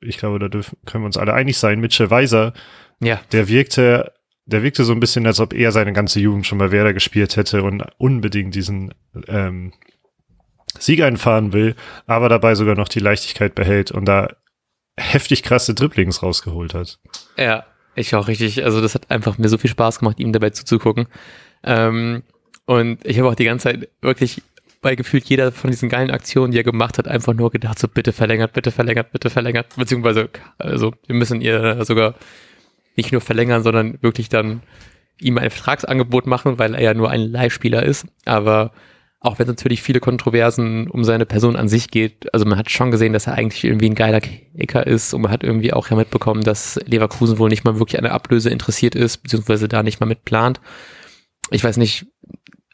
ich 0.01 0.19
glaube, 0.19 0.39
da 0.39 0.49
dürfen, 0.49 0.77
können 0.85 1.05
wir 1.05 1.07
uns 1.07 1.17
alle 1.17 1.35
einig 1.35 1.57
sein, 1.59 1.81
Mitchell 1.81 2.11
Weiser. 2.11 2.53
Ja. 3.01 3.21
Der 3.33 3.49
wirkte 3.49 4.13
der 4.45 4.63
wirkte 4.63 4.85
so 4.85 4.93
ein 4.93 5.01
bisschen, 5.01 5.27
als 5.27 5.41
ob 5.41 5.55
er 5.55 5.73
seine 5.73 5.93
ganze 5.93 6.21
Jugend 6.21 6.47
schon 6.47 6.59
bei 6.59 6.71
Werder 6.73 6.93
gespielt 6.93 7.37
hätte 7.37 7.63
und 7.63 7.85
unbedingt 7.99 8.55
diesen 8.55 8.93
ähm, 9.29 9.73
Sieg 10.79 11.03
einfahren 11.03 11.53
will, 11.53 11.77
aber 12.07 12.29
dabei 12.29 12.55
sogar 12.55 12.75
noch 12.75 12.89
die 12.89 12.99
Leichtigkeit 12.99 13.55
behält 13.55 13.93
und 13.93 14.05
da 14.07 14.29
heftig 14.97 15.43
krasse 15.43 15.75
Dribblings 15.75 16.23
rausgeholt 16.23 16.75
hat. 16.75 16.99
Ja, 17.37 17.65
ich 17.95 18.15
auch 18.15 18.29
richtig. 18.29 18.65
Also 18.65 18.81
das 18.81 18.95
hat 18.95 19.11
einfach 19.11 19.39
mir 19.39 19.49
so 19.49 19.59
viel 19.59 19.71
Spaß 19.71 20.01
gemacht, 20.01 20.19
ihm 20.19 20.33
dabei 20.33 20.51
zuzugucken. 20.51 21.07
Ähm, 21.63 22.23
und 22.65 23.05
ich 23.05 23.19
habe 23.19 23.29
auch 23.29 23.35
die 23.35 23.45
ganze 23.45 23.65
Zeit 23.65 23.89
wirklich 24.01 24.43
bei 24.83 24.97
gefühlt 24.97 25.25
jeder 25.25 25.53
von 25.53 25.71
diesen 25.71 25.89
geilen 25.89 26.11
Aktionen, 26.11 26.53
die 26.53 26.59
er 26.59 26.65
gemacht 26.65 26.99
hat, 26.99 27.09
einfach 27.09 27.33
nur 27.33 27.51
gedacht, 27.51 27.79
so 27.79 27.89
bitte 27.89 28.13
verlängert, 28.13 28.53
bitte 28.53 28.71
verlängert, 28.71 29.13
bitte 29.13 29.31
verlängert, 29.31 29.75
beziehungsweise, 29.77 30.29
also 30.59 30.93
wir 31.07 31.15
müssen 31.15 31.41
ihr 31.41 31.85
sogar 31.85 32.17
nicht 32.97 33.13
nur 33.13 33.21
verlängern, 33.21 33.63
sondern 33.63 33.99
wirklich 34.03 34.29
dann 34.29 34.61
ihm 35.19 35.39
ein 35.39 35.51
Vertragsangebot 35.51 36.27
machen, 36.27 36.59
weil 36.59 36.75
er 36.75 36.83
ja 36.83 36.95
nur 36.95 37.11
ein 37.11 37.21
Leihspieler 37.21 37.83
ist. 37.85 38.07
Aber 38.25 38.73
auch 39.21 39.39
wenn 39.39 39.45
es 39.45 39.51
natürlich 39.51 39.83
viele 39.83 40.01
Kontroversen 40.01 40.89
um 40.89 41.05
seine 41.05 41.27
Person 41.27 41.55
an 41.55 41.69
sich 41.69 41.91
geht, 41.91 42.35
also 42.35 42.45
man 42.45 42.59
hat 42.59 42.71
schon 42.71 42.91
gesehen, 42.91 43.13
dass 43.13 43.29
er 43.29 43.35
eigentlich 43.35 43.63
irgendwie 43.63 43.89
ein 43.89 43.95
geiler 43.95 44.21
Kicker 44.21 44.85
ist 44.85 45.15
und 45.15 45.23
man 45.23 45.31
hat 45.31 45.45
irgendwie 45.45 45.73
auch 45.73 45.89
ja 45.89 45.97
mitbekommen, 45.97 46.43
dass 46.43 46.81
Leverkusen 46.87 47.39
wohl 47.39 47.49
nicht 47.49 47.65
mal 47.65 47.79
wirklich 47.79 47.99
an 47.99 48.05
der 48.05 48.15
Ablöse 48.15 48.51
interessiert 48.51 48.97
ist, 48.97 49.19
beziehungsweise 49.19 49.69
da 49.69 49.85
nicht 49.85 50.01
mal 50.01 50.07
mit 50.07 50.25
plant. 50.25 50.61
Ich 51.51 51.63
weiß 51.63 51.77
nicht, 51.77 52.07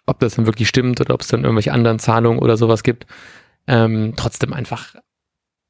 ob 0.09 0.18
das 0.21 0.35
dann 0.35 0.47
wirklich 0.47 0.68
stimmt 0.68 1.01
oder 1.01 1.14
ob 1.14 1.21
es 1.21 1.29
dann 1.29 1.44
irgendwelche 1.44 1.73
anderen 1.73 1.99
Zahlungen 1.99 2.40
oder 2.40 2.57
sowas 2.57 2.83
gibt. 2.83 3.07
Ähm, 3.66 4.14
trotzdem 4.16 4.53
einfach, 4.53 4.94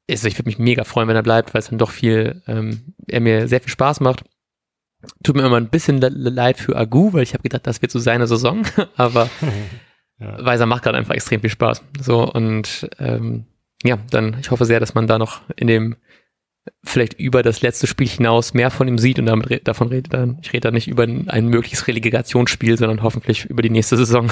also 0.09 0.27
ich 0.27 0.37
würde 0.37 0.49
mich 0.49 0.59
mega 0.59 0.83
freuen, 0.83 1.07
wenn 1.07 1.15
er 1.15 1.23
bleibt, 1.23 1.53
weil 1.53 1.59
es 1.59 1.69
dann 1.69 1.77
doch 1.77 1.91
viel, 1.91 2.41
ähm, 2.47 2.93
er 3.07 3.19
mir 3.19 3.47
sehr 3.47 3.61
viel 3.61 3.71
Spaß 3.71 3.99
macht. 3.99 4.23
Tut 5.23 5.35
mir 5.35 5.45
immer 5.45 5.57
ein 5.57 5.69
bisschen 5.69 5.99
leid 5.99 6.57
für 6.57 6.75
Agu, 6.75 7.13
weil 7.13 7.23
ich 7.23 7.33
habe 7.33 7.43
gedacht, 7.43 7.67
das 7.67 7.81
wird 7.81 7.91
so 7.91 7.99
seine 7.99 8.27
Saison, 8.27 8.63
aber 8.95 9.29
ja. 10.19 10.45
Weiser 10.45 10.65
macht 10.65 10.83
gerade 10.83 10.97
einfach 10.97 11.15
extrem 11.15 11.41
viel 11.41 11.49
Spaß. 11.49 11.83
So 12.01 12.31
und 12.31 12.89
ähm, 12.99 13.45
ja, 13.83 13.97
dann 14.11 14.37
ich 14.39 14.51
hoffe 14.51 14.65
sehr, 14.65 14.79
dass 14.79 14.93
man 14.93 15.07
da 15.07 15.17
noch 15.17 15.41
in 15.55 15.67
dem 15.67 15.95
vielleicht 16.83 17.13
über 17.19 17.43
das 17.43 17.61
letzte 17.61 17.87
Spiel 17.87 18.07
hinaus 18.07 18.53
mehr 18.53 18.71
von 18.71 18.87
ihm 18.87 18.97
sieht 18.97 19.19
und 19.19 19.25
damit 19.25 19.67
davon 19.67 19.89
redet 19.89 20.13
dann, 20.13 20.39
ich 20.41 20.53
rede 20.53 20.61
da 20.61 20.71
nicht 20.71 20.87
über 20.87 21.03
ein, 21.03 21.29
ein 21.29 21.47
mögliches 21.47 21.87
Relegationsspiel, 21.87 22.77
sondern 22.77 23.03
hoffentlich 23.03 23.45
über 23.45 23.61
die 23.61 23.69
nächste 23.69 23.97
Saison. 23.97 24.31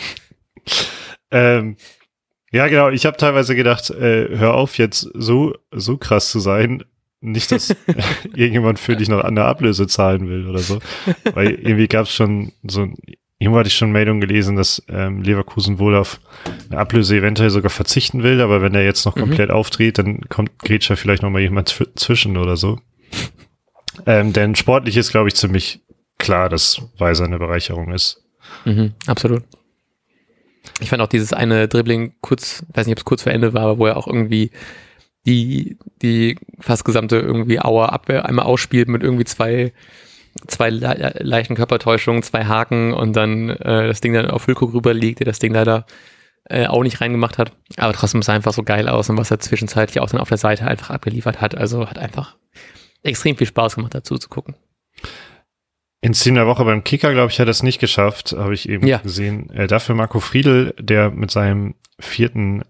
ähm, 1.30 1.76
ja, 2.52 2.68
genau. 2.68 2.90
Ich 2.90 3.06
habe 3.06 3.16
teilweise 3.16 3.54
gedacht, 3.54 3.90
äh, 3.90 4.36
hör 4.36 4.54
auf, 4.54 4.78
jetzt 4.78 5.08
so 5.14 5.54
so 5.72 5.96
krass 5.96 6.30
zu 6.30 6.40
sein. 6.40 6.84
Nicht, 7.20 7.50
dass 7.50 7.70
irgendjemand 8.34 8.78
für 8.78 8.96
dich 8.96 9.08
noch 9.08 9.24
an 9.24 9.34
der 9.34 9.46
Ablöse 9.46 9.86
zahlen 9.86 10.28
will 10.28 10.48
oder 10.48 10.60
so. 10.60 10.80
Weil 11.34 11.50
irgendwie 11.50 11.88
gab 11.88 12.04
es 12.04 12.12
schon 12.12 12.52
so, 12.62 12.88
irgendwo 13.38 13.58
hatte 13.58 13.68
ich 13.68 13.76
schon 13.76 13.92
Meldung 13.92 14.20
gelesen, 14.20 14.56
dass 14.56 14.82
ähm, 14.88 15.22
Leverkusen 15.22 15.78
wohl 15.78 15.94
auf 15.94 16.20
eine 16.70 16.78
Ablöse 16.78 17.16
eventuell 17.16 17.50
sogar 17.50 17.70
verzichten 17.70 18.22
will, 18.22 18.40
aber 18.40 18.62
wenn 18.62 18.74
er 18.74 18.84
jetzt 18.84 19.04
noch 19.04 19.16
mhm. 19.16 19.20
komplett 19.20 19.50
auftritt, 19.50 19.98
dann 19.98 20.20
kommt 20.28 20.58
Gretscher 20.58 20.96
vielleicht 20.96 21.22
noch 21.22 21.30
mal 21.30 21.42
jemand 21.42 21.68
zwischen 21.96 22.36
oder 22.36 22.56
so. 22.56 22.80
Ähm, 24.06 24.32
denn 24.32 24.54
sportlich 24.54 24.96
ist, 24.96 25.10
glaube 25.10 25.28
ich, 25.28 25.34
ziemlich 25.34 25.80
klar, 26.18 26.48
dass 26.48 26.82
Weiser 26.98 27.24
eine 27.24 27.38
Bereicherung 27.38 27.92
ist. 27.92 28.24
Mhm, 28.64 28.92
absolut. 29.06 29.42
Ich 30.80 30.90
fand 30.90 31.02
auch 31.02 31.08
dieses 31.08 31.32
eine 31.32 31.68
Dribbling 31.68 32.14
kurz, 32.20 32.64
weiß 32.72 32.86
nicht, 32.86 32.94
ob 32.94 32.98
es 32.98 33.04
kurz 33.04 33.22
vor 33.22 33.32
Ende 33.32 33.54
war, 33.54 33.62
aber 33.62 33.78
wo 33.78 33.86
er 33.86 33.96
auch 33.96 34.06
irgendwie 34.06 34.50
die, 35.26 35.76
die 36.02 36.38
fast 36.60 36.84
gesamte 36.84 37.16
irgendwie 37.16 37.60
Auer 37.60 37.92
Abwehr 37.92 38.26
einmal 38.26 38.46
ausspielt 38.46 38.88
mit 38.88 39.02
irgendwie 39.02 39.24
zwei, 39.24 39.72
zwei 40.46 40.70
le 40.70 41.14
leichten 41.18 41.54
Körpertäuschungen, 41.54 42.22
zwei 42.22 42.44
Haken 42.44 42.92
und 42.92 43.14
dann 43.14 43.50
äh, 43.50 43.86
das 43.86 44.00
Ding 44.00 44.12
dann 44.12 44.30
auf 44.30 44.42
Füllkrug 44.42 44.74
rüberliegt, 44.74 45.20
der 45.20 45.26
das 45.26 45.38
Ding 45.38 45.52
leider 45.52 45.86
äh, 46.48 46.66
auch 46.66 46.82
nicht 46.82 47.00
reingemacht 47.00 47.38
hat. 47.38 47.52
Aber 47.76 47.92
trotzdem 47.92 48.22
sah 48.22 48.32
einfach 48.32 48.52
so 48.52 48.62
geil 48.62 48.88
aus 48.88 49.10
und 49.10 49.18
was 49.18 49.30
er 49.30 49.40
zwischenzeitlich 49.40 50.00
auch 50.00 50.10
dann 50.10 50.20
auf 50.20 50.28
der 50.28 50.38
Seite 50.38 50.66
einfach 50.66 50.90
abgeliefert 50.90 51.40
hat. 51.40 51.56
Also 51.56 51.88
hat 51.88 51.98
einfach 51.98 52.36
extrem 53.02 53.36
viel 53.36 53.46
Spaß 53.46 53.76
gemacht, 53.76 53.94
dazu 53.94 54.18
zu 54.18 54.28
gucken. 54.28 54.54
In 56.00 56.12
Team 56.12 56.34
der 56.34 56.46
Woche 56.46 56.64
beim 56.64 56.84
Kicker, 56.84 57.12
glaube 57.12 57.32
ich, 57.32 57.40
hat 57.40 57.48
er 57.48 57.50
es 57.50 57.62
nicht 57.62 57.80
geschafft, 57.80 58.34
habe 58.36 58.54
ich 58.54 58.68
eben 58.68 58.86
ja. 58.86 58.98
gesehen. 58.98 59.50
Äh, 59.50 59.66
dafür 59.66 59.94
Marco 59.94 60.20
Friedl, 60.20 60.74
der 60.78 61.10
mit 61.10 61.30
seinem 61.30 61.74
vierten 61.98 62.62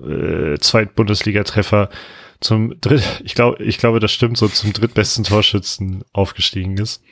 äh, 0.00 0.56
Zweit-Bundesliga-Treffer 0.58 1.90
zum 2.40 2.80
dritt, 2.80 3.22
ich 3.24 3.34
glaube, 3.34 3.62
ich 3.62 3.78
glaube, 3.78 4.00
das 4.00 4.12
stimmt, 4.12 4.36
so 4.36 4.48
zum 4.48 4.72
drittbesten 4.72 5.24
Torschützen 5.24 6.04
aufgestiegen 6.12 6.76
ist. 6.78 7.02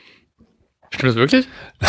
Stimmt 0.90 1.10
das 1.10 1.16
wirklich? 1.16 1.46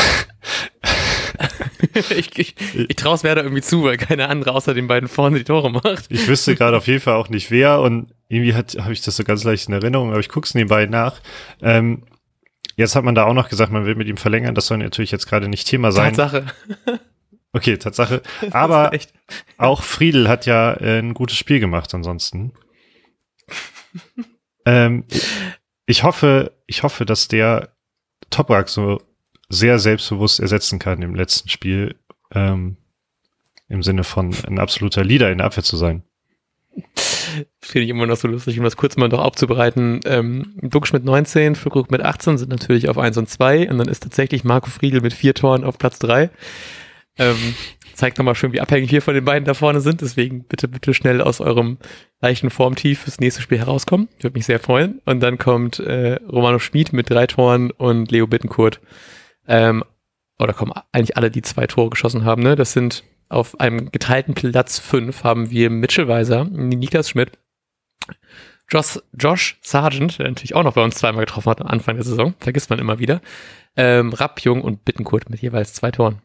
ich 2.15 2.38
ich, 2.38 2.56
ich 2.74 2.96
traue 2.96 3.15
es 3.15 3.24
Werder 3.24 3.43
irgendwie 3.43 3.62
zu, 3.62 3.84
weil 3.84 3.98
keine 3.98 4.30
andere 4.30 4.54
außer 4.54 4.74
den 4.74 4.88
beiden 4.88 5.10
vorne 5.10 5.38
die 5.38 5.43
Tore 5.43 5.72
macht. 5.72 6.06
Ich 6.10 6.28
wüsste 6.28 6.56
gerade 6.56 6.78
auf 6.78 6.88
jeden 6.88 7.02
Fall 7.02 7.15
auch 7.15 7.30
nicht 7.30 7.52
wer 7.52 7.82
und 7.82 8.13
irgendwie 8.30 8.56
habe 8.56 8.93
ich 8.93 9.02
das 9.02 9.15
so 9.15 9.24
ganz 9.24 9.43
leicht 9.43 9.67
in 9.67 9.74
Erinnerung, 9.74 10.12
aber 10.12 10.19
ich 10.19 10.30
gucke 10.30 10.46
es 10.46 10.56
nebenbei 10.56 10.86
nach. 10.86 11.19
Ähm, 11.62 12.04
jetzt 12.76 12.96
hat 12.96 13.04
man 13.04 13.15
da 13.15 13.26
auch 13.26 13.34
noch 13.34 13.50
gesagt, 13.50 13.72
man 13.72 13.86
will 13.86 13.96
mit 13.96 14.08
ihm 14.08 14.17
verlängern. 14.17 14.56
Das 14.56 14.67
soll 14.67 14.78
natürlich 14.78 15.12
jetzt 15.12 15.28
gerade 15.28 15.50
nicht 15.50 15.67
Thema 15.67 15.91
sein. 15.91 16.13
Tatsache. 16.13 16.46
Okay, 17.52 17.78
Tatsache. 17.78 18.22
Aber 18.52 18.91
auch 19.58 19.84
Friedel 19.84 20.28
hat 20.28 20.46
ja 20.46 20.74
äh, 20.74 21.00
ein 21.00 21.13
gutes 21.13 21.38
Spiel 21.38 21.60
gemacht 21.60 21.93
ansonsten. 21.93 22.54
Ähm, 24.66 25.06
ich 25.86 26.04
hoffe, 26.04 26.54
ich 26.68 26.84
hoffe, 26.84 27.06
dass 27.06 27.28
der 27.28 27.70
Toprak 28.30 28.70
so 28.70 29.02
sehr 29.50 29.80
selbstbewusst 29.80 30.40
ersetzen 30.40 30.80
kann 30.80 31.02
im 31.02 31.16
letzten 31.16 31.50
Spiel. 31.50 31.96
Ähm, 32.34 32.78
Im 33.68 33.84
Sinne 33.84 34.04
von 34.04 34.36
ein 34.48 34.60
absoluter 34.60 35.04
Leader 35.04 35.32
in 35.32 35.40
der 35.40 35.48
Abwehr 35.48 35.64
zu 35.64 35.78
sein. 35.78 36.04
Finde 37.62 37.86
ich 37.86 37.90
immer 37.90 38.06
noch 38.06 38.18
so 38.18 38.28
lustig, 38.28 38.58
um 38.58 38.64
das 38.64 38.78
kurz 38.78 38.98
mal 38.98 39.10
noch 39.10 39.20
aufzubereiten. 39.20 40.00
Ähm, 40.06 40.56
Duxch 40.62 40.94
mit 40.94 41.04
19, 41.04 41.56
Füllkrug 41.56 41.92
mit 41.92 42.02
18 42.02 42.38
sind 42.38 42.50
natürlich 42.50 42.90
auf 42.90 42.98
1 42.98 43.18
und 43.18 43.30
2 43.30 43.70
und 43.70 43.78
dann 43.78 43.88
ist 43.88 44.04
tatsächlich 44.04 44.44
Marco 44.44 44.70
Friedel 44.70 45.02
mit 45.02 45.14
vier 45.14 45.34
Toren 45.34 45.64
auf 45.64 45.78
Platz 45.78 46.00
3. 46.00 46.30
Ähm, 47.18 47.56
zeigt 47.94 48.18
nochmal 48.18 48.36
schön, 48.36 48.54
wie 48.54 48.62
abhängig 48.62 48.92
wir 48.92 49.02
von 49.02 49.14
den 49.14 49.26
beiden 49.26 49.46
da 49.46 49.54
vorne 49.54 49.82
sind. 49.82 50.02
Deswegen 50.02 50.44
bitte, 50.44 50.68
bitte 50.68 50.94
schnell 50.94 51.22
aus 51.22 51.42
eurem 51.42 51.78
leichten 52.22 52.50
Formtief 52.50 53.02
fürs 53.02 53.20
nächste 53.20 53.42
Spiel 53.42 53.60
herauskommen. 53.60 54.10
Würde 54.20 54.38
mich 54.38 54.46
sehr 54.46 54.60
freuen. 54.60 55.02
Und 55.06 55.22
dann 55.22 55.38
kommt 55.38 55.80
äh, 55.80 56.16
Romano 56.30 56.60
Schmid 56.60 56.94
mit 56.94 57.10
drei 57.10 57.28
Toren 57.28 57.72
und 57.72 58.12
Leo 58.12 58.28
Bittenkurt. 58.28 58.82
Ähm, 59.48 59.84
oder 60.40 60.54
kommen 60.54 60.74
eigentlich 60.92 61.18
alle, 61.18 61.32
die 61.32 61.42
zwei 61.42 61.68
Tore 61.68 61.92
geschossen 61.92 62.26
haben. 62.26 62.44
Ne? 62.44 62.56
Das 62.56 62.74
sind 62.74 63.04
auf 63.30 63.60
einem 63.60 63.92
geteilten 63.92 64.34
Platz 64.34 64.80
fünf 64.80 65.24
haben 65.24 65.50
wir 65.50 65.70
Mitchell 65.70 66.08
Weiser, 66.08 66.46
Niklas 66.46 67.10
Schmidt, 67.10 67.32
Josh, 68.70 69.00
Josh 69.14 69.58
Sargent, 69.62 70.20
der 70.20 70.28
natürlich 70.28 70.56
auch 70.56 70.64
noch 70.64 70.74
bei 70.74 70.84
uns 70.84 70.96
zweimal 70.96 71.26
getroffen 71.26 71.50
hat 71.50 71.62
am 71.62 71.68
Anfang 71.68 71.96
der 71.96 72.06
Saison, 72.06 72.34
vergisst 72.40 72.70
man 72.70 72.80
immer 72.80 73.00
wieder, 73.00 73.22
ähm, 73.76 74.14
Rapp, 74.14 74.42
Jung 74.42 74.62
und 74.62 74.86
Bittenkurt 74.86 75.30
mit 75.30 75.42
jeweils 75.42 75.74
zwei 75.74 75.92
Toren. 75.92 76.22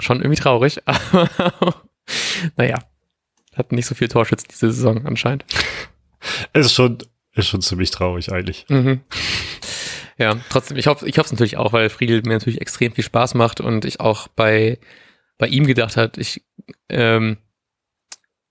Schon 0.00 0.18
irgendwie 0.18 0.40
traurig, 0.40 0.80
aber 0.86 1.82
naja, 2.56 2.78
hat 3.54 3.72
nicht 3.72 3.86
so 3.86 3.94
viel 3.94 4.08
Torschütz 4.08 4.44
diese 4.44 4.72
Saison 4.72 5.06
anscheinend. 5.06 5.44
Es 6.52 6.66
ist 6.66 6.74
schon, 6.74 6.98
ist 7.34 7.48
schon 7.48 7.62
ziemlich 7.62 7.90
traurig 7.90 8.32
eigentlich. 8.32 8.66
Mhm. 8.68 9.00
Ja, 10.16 10.36
trotzdem, 10.48 10.76
ich 10.76 10.86
hoffe 10.86 11.08
ich 11.08 11.18
hoffe 11.18 11.26
es 11.26 11.32
natürlich 11.32 11.56
auch, 11.56 11.72
weil 11.72 11.90
Friedel 11.90 12.22
mir 12.22 12.34
natürlich 12.34 12.60
extrem 12.60 12.92
viel 12.92 13.04
Spaß 13.04 13.34
macht 13.34 13.60
und 13.60 13.84
ich 13.84 14.00
auch 14.00 14.28
bei, 14.28 14.78
bei 15.38 15.48
ihm 15.48 15.66
gedacht 15.66 15.96
hat, 15.96 16.18
ich, 16.18 16.44
ähm, 16.88 17.38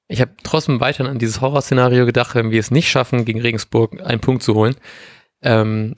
ich 0.07 0.19
habe 0.19 0.33
trotzdem 0.43 0.81
weiterhin 0.81 1.11
an 1.11 1.19
dieses 1.19 1.39
Horrorszenario 1.39 2.05
gedacht, 2.05 2.35
wenn 2.35 2.51
wir 2.51 2.59
es 2.59 2.71
nicht 2.71 2.89
schaffen, 2.89 3.25
gegen 3.25 3.41
Regensburg 3.41 4.01
einen 4.01 4.19
Punkt 4.19 4.43
zu 4.43 4.53
holen, 4.55 4.75
ähm, 5.41 5.95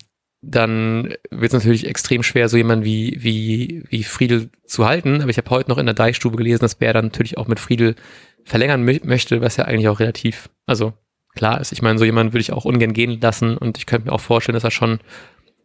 dann 0.47 1.15
wird 1.31 1.51
es 1.51 1.53
natürlich 1.53 1.87
extrem 1.87 2.21
schwer, 2.21 2.49
so 2.49 2.57
jemanden 2.57 2.85
wie, 2.85 3.17
wie, 3.19 3.83
wie 3.89 4.03
Friedel 4.03 4.49
zu 4.65 4.85
halten. 4.85 5.21
Aber 5.21 5.29
ich 5.29 5.37
habe 5.37 5.49
heute 5.49 5.69
noch 5.69 5.79
in 5.79 5.87
der 5.87 5.95
Deichstube 5.95 6.37
gelesen, 6.37 6.61
dass 6.61 6.75
Bär 6.75 6.93
dann 6.93 7.05
natürlich 7.05 7.37
auch 7.37 7.47
mit 7.47 7.59
Friedel 7.59 7.95
verlängern 8.43 8.83
möchte, 8.83 9.41
was 9.41 9.57
ja 9.57 9.65
eigentlich 9.65 9.87
auch 9.87 9.99
relativ, 9.99 10.49
also 10.67 10.93
klar 11.35 11.59
ist. 11.59 11.71
Ich 11.71 11.81
meine, 11.81 11.97
so 11.97 12.05
jemanden 12.05 12.33
würde 12.33 12.41
ich 12.41 12.53
auch 12.53 12.63
ungern 12.63 12.93
gehen 12.93 13.19
lassen 13.19 13.57
und 13.57 13.79
ich 13.79 13.87
könnte 13.87 14.07
mir 14.07 14.13
auch 14.13 14.21
vorstellen, 14.21 14.53
dass 14.53 14.63
er 14.63 14.71
schon 14.71 14.99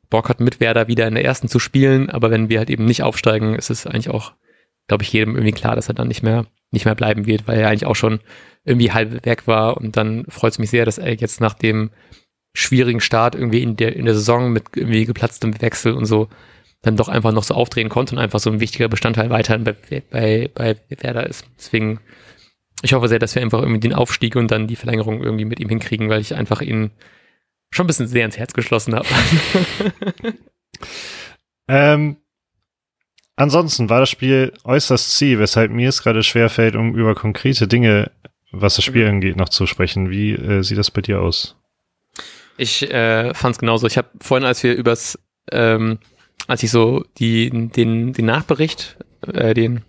Bock 0.09 0.29
hat, 0.31 0.41
mit 0.41 0.61
Werder 0.61 0.89
wieder 0.89 1.07
in 1.07 1.15
der 1.15 1.25
ersten 1.25 1.49
zu 1.49 1.59
spielen. 1.59 2.09
Aber 2.09 2.31
wenn 2.31 2.49
wir 2.49 2.59
halt 2.59 2.71
eben 2.71 2.87
nicht 2.87 3.03
aufsteigen, 3.03 3.55
ist 3.55 3.69
es 3.69 3.87
eigentlich 3.87 4.09
auch, 4.09 4.33
glaube 4.89 5.05
ich, 5.05 5.13
jedem 5.13 5.35
irgendwie 5.35 5.53
klar, 5.53 5.77
dass 5.77 5.89
er 5.89 5.95
dann 5.95 6.09
nicht 6.09 6.23
mehr, 6.23 6.47
nicht 6.71 6.87
mehr 6.87 6.95
bleiben 6.95 7.27
wird, 7.27 7.47
weil 7.47 7.61
er 7.61 7.69
eigentlich 7.69 7.87
auch 7.87 7.97
schon 7.97 8.21
irgendwie 8.65 8.93
halb 8.93 9.27
weg 9.27 9.47
war. 9.47 9.77
Und 9.77 9.99
dann 9.99 10.25
freut 10.29 10.53
es 10.53 10.59
mich 10.59 10.71
sehr, 10.71 10.87
dass 10.87 10.97
er 10.97 11.15
jetzt 11.15 11.41
nach 11.41 11.55
dem 11.55 11.91
schwierigen 12.53 13.01
Start 13.01 13.35
irgendwie 13.35 13.63
in 13.63 13.77
der, 13.77 13.97
in 13.97 14.05
der 14.05 14.15
Saison 14.15 14.53
mit 14.53 14.65
irgendwie 14.75 15.05
geplatztem 15.05 15.61
Wechsel 15.61 15.93
und 15.93 16.07
so 16.07 16.29
dann 16.83 16.97
doch 16.97 17.09
einfach 17.09 17.33
noch 17.33 17.43
so 17.43 17.55
aufdrehen 17.55 17.89
konnte 17.89 18.15
und 18.15 18.21
einfach 18.21 18.39
so 18.39 18.51
ein 18.51 18.61
wichtiger 18.61 18.89
Bestandteil 18.89 19.31
weiterhin 19.31 19.65
bei, 19.65 19.75
bei, 20.11 20.51
bei 20.55 20.77
Werder 20.89 21.27
ist. 21.27 21.45
Deswegen, 21.59 22.01
ich 22.83 22.95
hoffe 22.95 23.09
sehr, 23.09 23.19
dass 23.19 23.35
wir 23.35 23.43
einfach 23.43 23.61
irgendwie 23.61 23.81
den 23.81 23.93
Aufstieg 23.93 24.37
und 24.37 24.51
dann 24.51 24.67
die 24.67 24.77
Verlängerung 24.77 25.23
irgendwie 25.23 25.45
mit 25.45 25.61
ihm 25.61 25.69
hinkriegen, 25.69 26.09
weil 26.09 26.21
ich 26.21 26.35
einfach 26.35 26.63
ihn 26.63 26.91
schon 27.71 27.85
ein 27.85 27.87
bisschen 27.87 28.09
sehr 28.09 28.25
ins 28.25 28.39
Herz 28.39 28.55
geschlossen 28.55 28.95
habe. 28.95 29.07
ähm, 31.69 32.17
ansonsten 33.37 33.91
war 33.91 34.01
das 34.01 34.11
Spiel 34.11 34.55
äußerst 34.65 35.17
zäh, 35.17 35.39
weshalb 35.39 35.71
mir 35.71 35.91
es 35.91 36.03
gerade 36.03 36.23
schwerfällt, 36.23 36.77
um 36.77 36.95
über 36.95 37.15
konkrete 37.15 37.69
Dinge, 37.69 38.11
was 38.53 38.77
das 38.77 38.87
Spiel 38.87 39.05
mhm. 39.05 39.11
angeht, 39.11 39.37
noch 39.37 39.51
zu 39.51 39.67
sprechen. 39.67 40.11
Wie 40.11 40.33
äh, 40.33 40.63
sieht 40.63 40.79
das 40.79 40.91
bei 40.91 41.03
dir 41.03 41.21
aus? 41.21 41.60
Ich 42.57 42.91
äh, 42.91 43.33
fand 43.35 43.57
es 43.57 43.59
genauso. 43.59 43.87
Ich 43.87 43.97
habe 43.97 44.09
vorhin, 44.21 44.47
als 44.47 44.63
wir 44.63 44.75
übers, 44.75 45.19
ähm, 45.51 45.99
als 46.47 46.63
ich 46.63 46.71
so 46.71 47.05
die, 47.19 47.51
den, 47.51 48.13
den 48.13 48.27
Nachbericht, 48.27 48.97
äh, 49.33 49.55
den, 49.55 49.83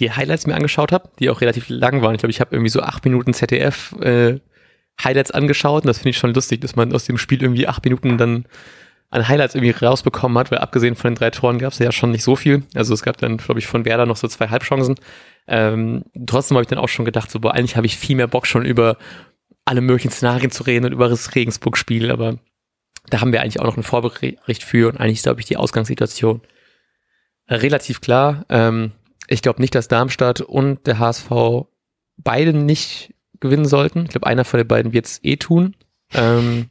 die 0.00 0.10
Highlights 0.10 0.46
mir 0.46 0.54
angeschaut 0.54 0.92
habe, 0.92 1.10
die 1.18 1.30
auch 1.30 1.40
relativ 1.40 1.68
lang 1.68 2.02
waren. 2.02 2.14
Ich 2.14 2.20
glaube, 2.20 2.30
ich 2.30 2.40
habe 2.40 2.54
irgendwie 2.54 2.70
so 2.70 2.80
acht 2.80 3.04
Minuten 3.04 3.34
ZDF 3.34 3.94
äh, 4.00 4.38
Highlights 5.02 5.30
angeschaut 5.30 5.84
und 5.84 5.88
das 5.88 5.98
finde 5.98 6.10
ich 6.10 6.18
schon 6.18 6.34
lustig, 6.34 6.60
dass 6.60 6.76
man 6.76 6.92
aus 6.92 7.04
dem 7.04 7.18
Spiel 7.18 7.42
irgendwie 7.42 7.66
acht 7.68 7.84
Minuten 7.84 8.18
dann 8.18 8.46
an 9.10 9.28
Highlights 9.28 9.54
irgendwie 9.54 9.84
rausbekommen 9.84 10.38
hat, 10.38 10.50
weil 10.50 10.58
abgesehen 10.58 10.96
von 10.96 11.10
den 11.10 11.16
drei 11.16 11.30
Toren 11.30 11.58
gab 11.58 11.72
es 11.72 11.78
ja 11.78 11.92
schon 11.92 12.12
nicht 12.12 12.24
so 12.24 12.34
viel. 12.34 12.62
Also 12.74 12.94
es 12.94 13.02
gab 13.02 13.18
dann, 13.18 13.36
glaube 13.36 13.60
ich, 13.60 13.66
von 13.66 13.84
Werder 13.84 14.06
noch 14.06 14.16
so 14.16 14.26
zwei 14.26 14.48
Halbchancen. 14.48 14.94
Ähm, 15.46 16.04
trotzdem 16.26 16.56
habe 16.56 16.62
ich 16.62 16.68
dann 16.68 16.78
auch 16.78 16.88
schon 16.88 17.04
gedacht, 17.04 17.30
so, 17.30 17.38
boah, 17.40 17.52
eigentlich 17.52 17.76
habe 17.76 17.86
ich 17.86 17.98
viel 17.98 18.16
mehr 18.16 18.26
Bock 18.26 18.46
schon 18.46 18.64
über 18.64 18.96
alle 19.64 19.80
möglichen 19.80 20.10
Szenarien 20.10 20.50
zu 20.50 20.64
reden 20.64 20.86
und 20.86 20.92
über 20.92 21.08
das 21.08 21.34
Regensburg-Spiel, 21.34 22.10
aber 22.10 22.38
da 23.08 23.20
haben 23.20 23.32
wir 23.32 23.42
eigentlich 23.42 23.60
auch 23.60 23.64
noch 23.64 23.76
einen 23.76 23.82
Vorbericht 23.82 24.62
für 24.62 24.88
und 24.88 24.98
eigentlich 24.98 25.18
ist, 25.18 25.24
glaube 25.24 25.40
ich, 25.40 25.46
die 25.46 25.56
Ausgangssituation 25.56 26.42
relativ 27.48 28.00
klar. 28.00 28.44
Ähm, 28.48 28.92
ich 29.26 29.42
glaube 29.42 29.60
nicht, 29.60 29.74
dass 29.74 29.88
Darmstadt 29.88 30.40
und 30.40 30.86
der 30.86 30.98
HSV 30.98 31.30
beide 32.16 32.52
nicht 32.52 33.14
gewinnen 33.40 33.64
sollten. 33.64 34.04
Ich 34.04 34.10
glaube, 34.10 34.26
einer 34.26 34.44
von 34.44 34.58
den 34.58 34.68
beiden 34.68 34.92
wird 34.92 35.06
es 35.06 35.20
eh 35.22 35.36
tun. 35.36 35.74
Ähm, 36.14 36.70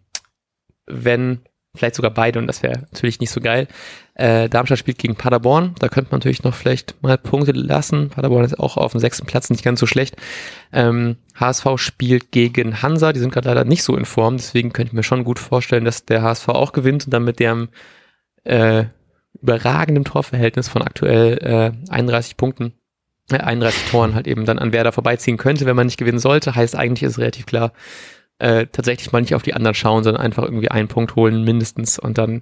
wenn, 0.86 1.41
vielleicht 1.75 1.95
sogar 1.95 2.12
beide, 2.12 2.39
und 2.39 2.47
das 2.47 2.63
wäre 2.63 2.79
natürlich 2.91 3.19
nicht 3.19 3.31
so 3.31 3.39
geil. 3.39 3.67
Äh, 4.15 4.49
Darmstadt 4.49 4.79
spielt 4.79 4.97
gegen 4.97 5.15
Paderborn, 5.15 5.75
da 5.79 5.88
könnte 5.88 6.12
man 6.12 6.19
natürlich 6.19 6.43
noch 6.43 6.53
vielleicht 6.53 7.01
mal 7.01 7.17
Punkte 7.17 7.53
lassen. 7.53 8.10
Paderborn 8.10 8.43
ist 8.43 8.60
auch 8.60 8.77
auf 8.77 8.91
dem 8.91 8.99
sechsten 8.99 9.25
Platz 9.25 9.49
nicht 9.49 9.63
ganz 9.63 9.79
so 9.79 9.86
schlecht. 9.86 10.17
Ähm, 10.73 11.17
HSV 11.36 11.65
spielt 11.77 12.31
gegen 12.31 12.81
Hansa, 12.81 13.13
die 13.13 13.19
sind 13.19 13.34
gerade 13.34 13.49
leider 13.49 13.63
nicht 13.63 13.84
so 13.84 13.95
in 13.95 14.05
Form, 14.05 14.38
deswegen 14.38 14.73
könnte 14.73 14.89
ich 14.89 14.93
mir 14.93 15.03
schon 15.03 15.23
gut 15.23 15.39
vorstellen, 15.39 15.86
dass 15.86 16.05
der 16.05 16.21
HSV 16.21 16.49
auch 16.49 16.73
gewinnt 16.73 17.05
und 17.05 17.13
dann 17.13 17.23
mit 17.23 17.39
dem 17.39 17.69
äh, 18.43 18.86
überragenden 19.41 20.03
Torverhältnis 20.03 20.67
von 20.67 20.81
aktuell 20.81 21.38
äh, 21.88 21.91
31 21.91 22.38
Punkten 22.38 22.73
31 23.39 23.89
Toren 23.89 24.15
halt 24.15 24.27
eben 24.27 24.45
dann 24.45 24.60
an 24.60 24.73
Werder 24.73 24.91
vorbeiziehen 24.91 25.38
könnte, 25.38 25.65
wenn 25.65 25.75
man 25.75 25.88
nicht 25.88 25.97
gewinnen 25.97 26.19
sollte. 26.19 26.55
Heißt 26.55 26.75
eigentlich 26.75 27.03
ist 27.03 27.17
relativ 27.17 27.45
klar, 27.45 27.71
äh, 28.41 28.67
tatsächlich 28.67 29.12
mal 29.12 29.21
nicht 29.21 29.36
auf 29.36 29.43
die 29.43 29.54
anderen 29.54 29.75
schauen, 29.75 30.04
sondern 30.04 30.21
einfach 30.21 30.43
irgendwie 30.43 30.71
einen 30.71 30.88
Punkt 30.88 31.15
holen 31.15 31.43
mindestens 31.43 31.99
und 31.99 32.17
dann 32.17 32.41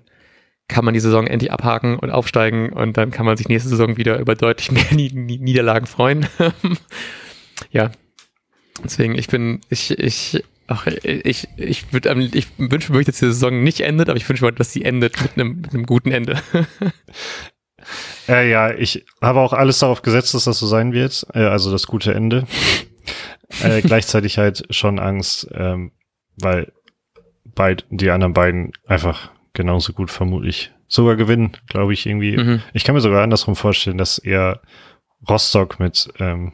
kann 0.67 0.85
man 0.85 0.93
die 0.93 0.99
Saison 0.99 1.25
endlich 1.27 1.51
abhaken 1.51 1.97
und 1.97 2.12
aufsteigen 2.12 2.71
und 2.71 2.95
dann 2.95 3.12
kann 3.12 3.25
man 3.25 3.38
sich 3.38 3.49
nächste 3.49 3.69
Saison 3.69 3.97
wieder 3.97 4.19
über 4.19 4.35
deutlich 4.35 4.71
mehr 4.71 4.85
Niederlagen 4.91 5.88
freuen. 5.88 6.27
ja, 7.71 7.91
deswegen 8.83 9.15
ich 9.15 9.27
bin 9.27 9.62
ich 9.69 9.97
ich 9.97 10.43
Ach, 10.71 10.85
ich, 10.85 11.47
ich, 11.57 11.91
würd, 11.91 12.05
ich 12.35 12.47
wünsche 12.59 12.93
mir, 12.93 13.03
dass 13.03 13.17
die 13.17 13.25
Saison 13.25 13.63
nicht 13.63 13.81
endet, 13.81 14.07
aber 14.07 14.17
ich 14.17 14.29
wünsche 14.29 14.45
mir, 14.45 14.51
dass 14.51 14.71
sie 14.71 14.85
endet 14.85 15.19
mit 15.19 15.31
einem, 15.33 15.62
mit 15.62 15.73
einem 15.73 15.85
guten 15.85 16.12
Ende. 16.12 16.39
Äh, 18.27 18.51
ja, 18.51 18.71
ich 18.71 19.05
habe 19.21 19.39
auch 19.39 19.53
alles 19.53 19.79
darauf 19.79 20.03
gesetzt, 20.03 20.33
dass 20.33 20.43
das 20.43 20.59
so 20.59 20.67
sein 20.67 20.93
wird. 20.93 21.25
Äh, 21.33 21.39
also 21.39 21.71
das 21.71 21.88
gute 21.88 22.13
Ende. 22.13 22.45
Äh, 23.62 23.81
gleichzeitig 23.83 24.38
halt 24.38 24.65
schon 24.69 24.99
Angst, 24.99 25.47
ähm, 25.53 25.91
weil 26.38 26.71
beid, 27.43 27.85
die 27.89 28.12
anderen 28.12 28.33
beiden 28.33 28.71
einfach 28.88 29.31
genauso 29.53 29.93
gut 29.93 30.12
vermutlich 30.12 30.71
sogar 30.88 31.15
gewinnen, 31.15 31.51
glaube 31.67 31.93
ich 31.93 32.05
irgendwie. 32.05 32.38
Mhm. 32.38 32.62
Ich 32.73 32.83
kann 32.83 32.95
mir 32.95 33.01
sogar 33.01 33.23
andersrum 33.23 33.55
vorstellen, 33.55 33.97
dass 33.97 34.17
eher 34.17 34.62
Rostock 35.27 35.79
mit 35.79 36.09
ähm, 36.19 36.53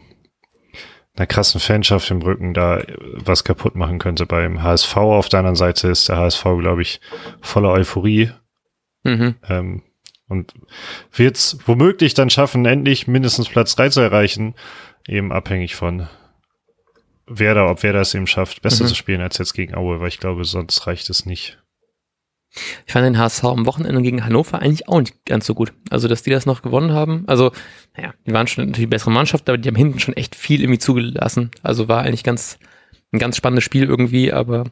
einer 1.15 1.27
krassen 1.27 1.62
Fanschaft 1.62 2.12
im 2.12 2.21
Rücken 2.21 2.53
da 2.53 2.84
was 3.13 3.43
kaputt 3.43 3.75
machen 3.75 3.99
könnte. 3.99 4.25
Beim 4.25 4.62
HSV 4.62 4.97
auf 4.97 5.29
der 5.29 5.39
anderen 5.39 5.55
Seite 5.55 5.88
ist 5.88 6.10
der 6.10 6.17
HSV, 6.17 6.43
glaube 6.60 6.81
ich, 6.81 6.99
voller 7.41 7.71
Euphorie. 7.71 8.31
Mhm. 9.03 9.36
Ähm, 9.47 9.81
und 10.27 10.53
wird 11.13 11.38
es 11.38 11.60
womöglich 11.65 12.15
dann 12.15 12.29
schaffen, 12.29 12.65
endlich 12.65 13.08
mindestens 13.08 13.47
Platz 13.47 13.75
3 13.75 13.89
zu 13.89 14.01
erreichen, 14.01 14.55
eben 15.08 15.31
abhängig 15.31 15.75
von 15.75 16.08
Werder, 17.27 17.69
ob 17.69 17.83
Werder 17.83 18.01
es 18.01 18.13
eben 18.13 18.27
schafft, 18.27 18.61
besser 18.61 18.83
mhm. 18.83 18.89
zu 18.89 18.95
spielen 18.95 19.21
als 19.21 19.38
jetzt 19.38 19.53
gegen 19.53 19.75
Aue, 19.75 19.99
weil 19.99 20.09
ich 20.09 20.19
glaube, 20.19 20.45
sonst 20.45 20.85
reicht 20.88 21.09
es 21.09 21.25
nicht. 21.25 21.59
Ich 22.85 22.93
fand 22.93 23.05
den 23.05 23.17
HSV 23.17 23.43
am 23.43 23.65
Wochenende 23.65 24.01
gegen 24.01 24.23
Hannover 24.23 24.61
eigentlich 24.61 24.88
auch 24.88 24.99
nicht 24.99 25.25
ganz 25.25 25.45
so 25.45 25.53
gut. 25.53 25.73
Also, 25.89 26.07
dass 26.07 26.23
die 26.23 26.29
das 26.29 26.45
noch 26.45 26.61
gewonnen 26.61 26.93
haben. 26.93 27.25
Also, 27.27 27.51
naja, 27.97 28.13
die 28.25 28.31
waren 28.31 28.47
schon 28.47 28.67
natürlich 28.67 28.89
bessere 28.89 29.11
Mannschaft, 29.11 29.49
aber 29.49 29.57
die 29.57 29.67
haben 29.67 29.75
hinten 29.75 29.99
schon 29.99 30.15
echt 30.15 30.35
viel 30.35 30.61
irgendwie 30.61 30.79
zugelassen. 30.79 31.51
Also 31.63 31.89
war 31.89 32.03
eigentlich 32.03 32.23
ganz, 32.23 32.57
ein 33.11 33.19
ganz 33.19 33.35
spannendes 33.35 33.65
Spiel 33.65 33.83
irgendwie, 33.83 34.31
aber 34.31 34.65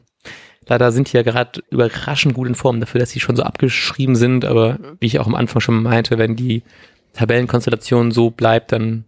Leider 0.66 0.92
sind 0.92 1.12
die 1.12 1.16
ja 1.16 1.22
gerade 1.22 1.62
überraschend 1.70 2.34
gut 2.34 2.48
in 2.48 2.54
Form 2.54 2.80
dafür, 2.80 3.00
dass 3.00 3.10
sie 3.10 3.20
schon 3.20 3.36
so 3.36 3.42
abgeschrieben 3.42 4.16
sind. 4.16 4.44
Aber 4.44 4.78
wie 5.00 5.06
ich 5.06 5.18
auch 5.18 5.26
am 5.26 5.34
Anfang 5.34 5.60
schon 5.60 5.82
meinte, 5.82 6.18
wenn 6.18 6.36
die 6.36 6.62
Tabellenkonstellation 7.12 8.10
so 8.10 8.30
bleibt, 8.30 8.72
dann 8.72 9.04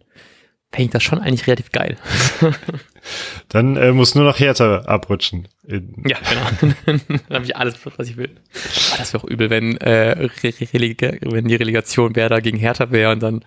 fände 0.76 0.86
ich 0.86 0.90
das 0.90 1.02
schon 1.02 1.18
eigentlich 1.18 1.46
relativ 1.46 1.72
geil. 1.72 1.96
Dann 3.48 3.76
äh, 3.76 3.92
muss 3.92 4.14
nur 4.14 4.24
noch 4.24 4.38
Hertha 4.38 4.80
abrutschen. 4.80 5.48
ja, 5.64 5.78
genau. 6.28 6.74
dann 6.86 7.00
habe 7.30 7.44
ich 7.44 7.56
alles, 7.56 7.76
was 7.84 8.08
ich 8.08 8.16
will. 8.16 8.30
Aber 8.90 8.98
das 8.98 9.12
wäre 9.12 9.22
auch 9.22 9.28
übel, 9.28 9.48
wenn, 9.48 9.76
äh, 9.80 10.28
wenn 10.42 11.48
die 11.48 11.54
Relegation 11.54 12.16
wäre 12.16 12.28
da 12.28 12.40
gegen 12.40 12.58
Hertha 12.58 12.90
wäre 12.90 13.12
und 13.12 13.22
dann 13.22 13.44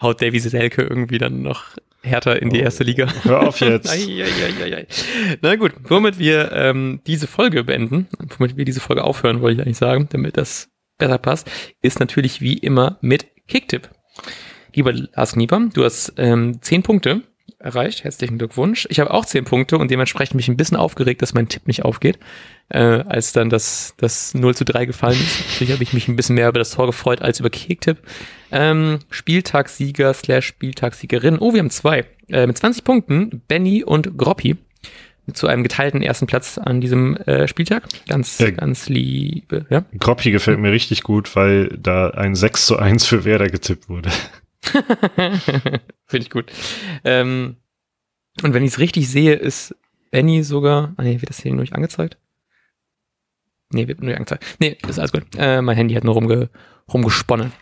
haut 0.00 0.20
Davy 0.20 0.38
Selke 0.38 0.82
irgendwie 0.82 1.18
dann 1.18 1.42
noch 1.42 1.76
Hertha 2.02 2.32
in 2.34 2.50
die 2.50 2.60
oh. 2.60 2.64
erste 2.64 2.84
Liga. 2.84 3.12
Hör 3.22 3.48
auf 3.48 3.60
jetzt. 3.60 3.90
Na 5.40 5.56
gut, 5.56 5.72
womit 5.84 6.18
wir 6.18 6.52
ähm, 6.52 7.00
diese 7.06 7.26
Folge 7.26 7.64
beenden, 7.64 8.06
womit 8.38 8.56
wir 8.56 8.64
diese 8.66 8.80
Folge 8.80 9.04
aufhören, 9.04 9.40
wollte 9.40 9.60
ich 9.60 9.66
eigentlich 9.66 9.78
sagen, 9.78 10.08
damit 10.10 10.36
das 10.36 10.68
besser 10.98 11.18
passt, 11.18 11.50
ist 11.80 12.00
natürlich 12.00 12.42
wie 12.42 12.58
immer 12.58 12.98
mit 13.00 13.26
Kicktipp. 13.48 13.88
Lieber 14.74 14.92
Lars 14.92 15.32
Knieper, 15.32 15.60
du 15.72 15.84
hast 15.84 16.14
ähm, 16.16 16.60
zehn 16.62 16.82
Punkte 16.82 17.22
erreicht. 17.60 18.04
Herzlichen 18.04 18.38
Glückwunsch. 18.38 18.86
Ich 18.90 19.00
habe 19.00 19.12
auch 19.12 19.26
zehn 19.26 19.44
Punkte 19.44 19.78
und 19.78 19.90
dementsprechend 19.90 20.34
mich 20.34 20.48
ein 20.48 20.56
bisschen 20.56 20.76
aufgeregt, 20.76 21.22
dass 21.22 21.34
mein 21.34 21.48
Tipp 21.48 21.66
nicht 21.66 21.84
aufgeht, 21.84 22.18
äh, 22.70 22.78
als 22.78 23.32
dann 23.32 23.50
das, 23.50 23.94
das 23.98 24.34
0 24.34 24.54
zu 24.54 24.64
3 24.64 24.86
gefallen 24.86 25.20
ist. 25.20 25.40
Natürlich 25.50 25.72
habe 25.72 25.82
ich 25.82 25.92
mich 25.92 26.08
ein 26.08 26.16
bisschen 26.16 26.36
mehr 26.36 26.48
über 26.48 26.58
das 26.58 26.70
Tor 26.70 26.86
gefreut 26.86 27.20
als 27.20 27.40
über 27.40 27.50
Kicktipp. 27.50 27.98
Ähm, 28.50 29.00
Spieltagssieger 29.10 30.14
slash 30.14 30.46
Spieltagssiegerin. 30.46 31.38
Oh, 31.38 31.52
wir 31.52 31.60
haben 31.60 31.70
zwei. 31.70 32.06
Äh, 32.28 32.46
mit 32.46 32.56
20 32.58 32.84
Punkten 32.84 33.42
Benny 33.46 33.84
und 33.84 34.16
Groppi 34.16 34.56
zu 35.32 35.46
einem 35.46 35.62
geteilten 35.62 36.02
ersten 36.02 36.26
Platz 36.26 36.58
an 36.58 36.80
diesem 36.80 37.16
äh, 37.18 37.46
Spieltag. 37.46 37.84
Ganz, 38.08 38.38
ja. 38.38 38.50
ganz 38.50 38.88
liebe. 38.88 39.66
Ja? 39.70 39.84
Groppi 39.98 40.30
gefällt 40.30 40.58
mir 40.58 40.72
richtig 40.72 41.02
gut, 41.02 41.36
weil 41.36 41.68
da 41.80 42.10
ein 42.10 42.34
6 42.34 42.66
zu 42.66 42.78
1 42.78 43.06
für 43.06 43.24
Werder 43.24 43.48
getippt 43.48 43.88
wurde. 43.88 44.10
Finde 46.06 46.24
ich 46.24 46.30
gut. 46.30 46.50
Ähm, 47.04 47.56
und 48.42 48.54
wenn 48.54 48.64
ich 48.64 48.72
es 48.72 48.78
richtig 48.78 49.08
sehe, 49.08 49.34
ist 49.34 49.74
Benny 50.10 50.42
sogar. 50.42 50.94
Ah, 50.96 51.02
nee, 51.02 51.20
wird 51.20 51.30
das 51.30 51.40
hier 51.40 51.52
nur 51.52 51.62
nicht 51.62 51.74
angezeigt? 51.74 52.18
Nee, 53.72 53.86
wird 53.86 54.00
nur 54.00 54.08
nicht 54.08 54.16
angezeigt. 54.16 54.44
Nee, 54.58 54.76
ist 54.88 54.98
alles 54.98 55.12
gut. 55.12 55.24
Äh, 55.36 55.62
mein 55.62 55.76
Handy 55.76 55.94
hat 55.94 56.04
nur 56.04 56.14
rumge 56.14 56.50
rumgesponnen. 56.92 57.52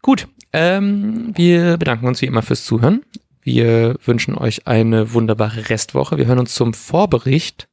Gut, 0.00 0.28
ähm, 0.52 1.32
wir 1.34 1.76
bedanken 1.76 2.06
uns 2.06 2.22
wie 2.22 2.26
immer 2.26 2.42
fürs 2.42 2.64
Zuhören. 2.64 3.02
Wir 3.40 3.96
wünschen 4.04 4.36
euch 4.36 4.66
eine 4.68 5.12
wunderbare 5.14 5.68
Restwoche. 5.68 6.16
Wir 6.16 6.26
hören 6.26 6.38
uns 6.38 6.54
zum 6.54 6.74
Vorbericht 6.74 7.68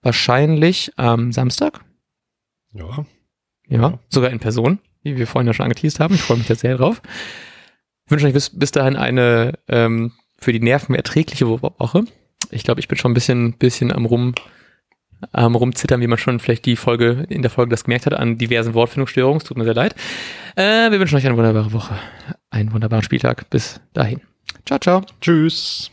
wahrscheinlich 0.00 0.92
am 0.96 1.32
Samstag. 1.32 1.80
Ja. 2.72 3.04
Ja, 3.68 3.98
sogar 4.08 4.30
in 4.30 4.38
Person, 4.38 4.78
wie 5.02 5.16
wir 5.16 5.26
vorhin 5.26 5.46
ja 5.46 5.54
schon 5.54 5.64
angeteased 5.64 5.98
haben. 5.98 6.14
Ich 6.14 6.22
freue 6.22 6.38
mich 6.38 6.46
da 6.46 6.54
sehr 6.54 6.76
drauf. 6.76 7.00
Ich 8.12 8.14
wünsche 8.14 8.26
euch 8.26 8.34
bis, 8.34 8.50
bis 8.50 8.72
dahin 8.72 8.96
eine 8.96 9.54
ähm, 9.68 10.12
für 10.38 10.52
die 10.52 10.60
Nerven 10.60 10.94
erträgliche 10.94 11.48
Woche. 11.48 12.04
Ich 12.50 12.62
glaube, 12.62 12.78
ich 12.78 12.86
bin 12.86 12.98
schon 12.98 13.12
ein 13.12 13.14
bisschen, 13.14 13.54
bisschen 13.54 13.90
am 13.90 14.04
Rum, 14.04 14.34
am 15.32 15.54
rumzittern, 15.54 16.02
wie 16.02 16.06
man 16.06 16.18
schon 16.18 16.38
vielleicht 16.38 16.66
die 16.66 16.76
Folge, 16.76 17.24
in 17.30 17.40
der 17.40 17.50
Folge 17.50 17.70
das 17.70 17.84
gemerkt 17.84 18.04
hat, 18.04 18.12
an 18.12 18.36
diversen 18.36 18.74
Wortfindungsstörungen. 18.74 19.38
Es 19.38 19.44
tut 19.44 19.56
mir 19.56 19.64
sehr 19.64 19.72
leid. 19.72 19.94
Äh, 20.56 20.90
wir 20.90 21.00
wünschen 21.00 21.16
euch 21.16 21.24
eine 21.24 21.38
wunderbare 21.38 21.72
Woche, 21.72 21.94
einen 22.50 22.74
wunderbaren 22.74 23.02
Spieltag. 23.02 23.48
Bis 23.48 23.80
dahin. 23.94 24.20
Ciao, 24.66 24.78
ciao. 24.78 25.06
Tschüss. 25.22 25.90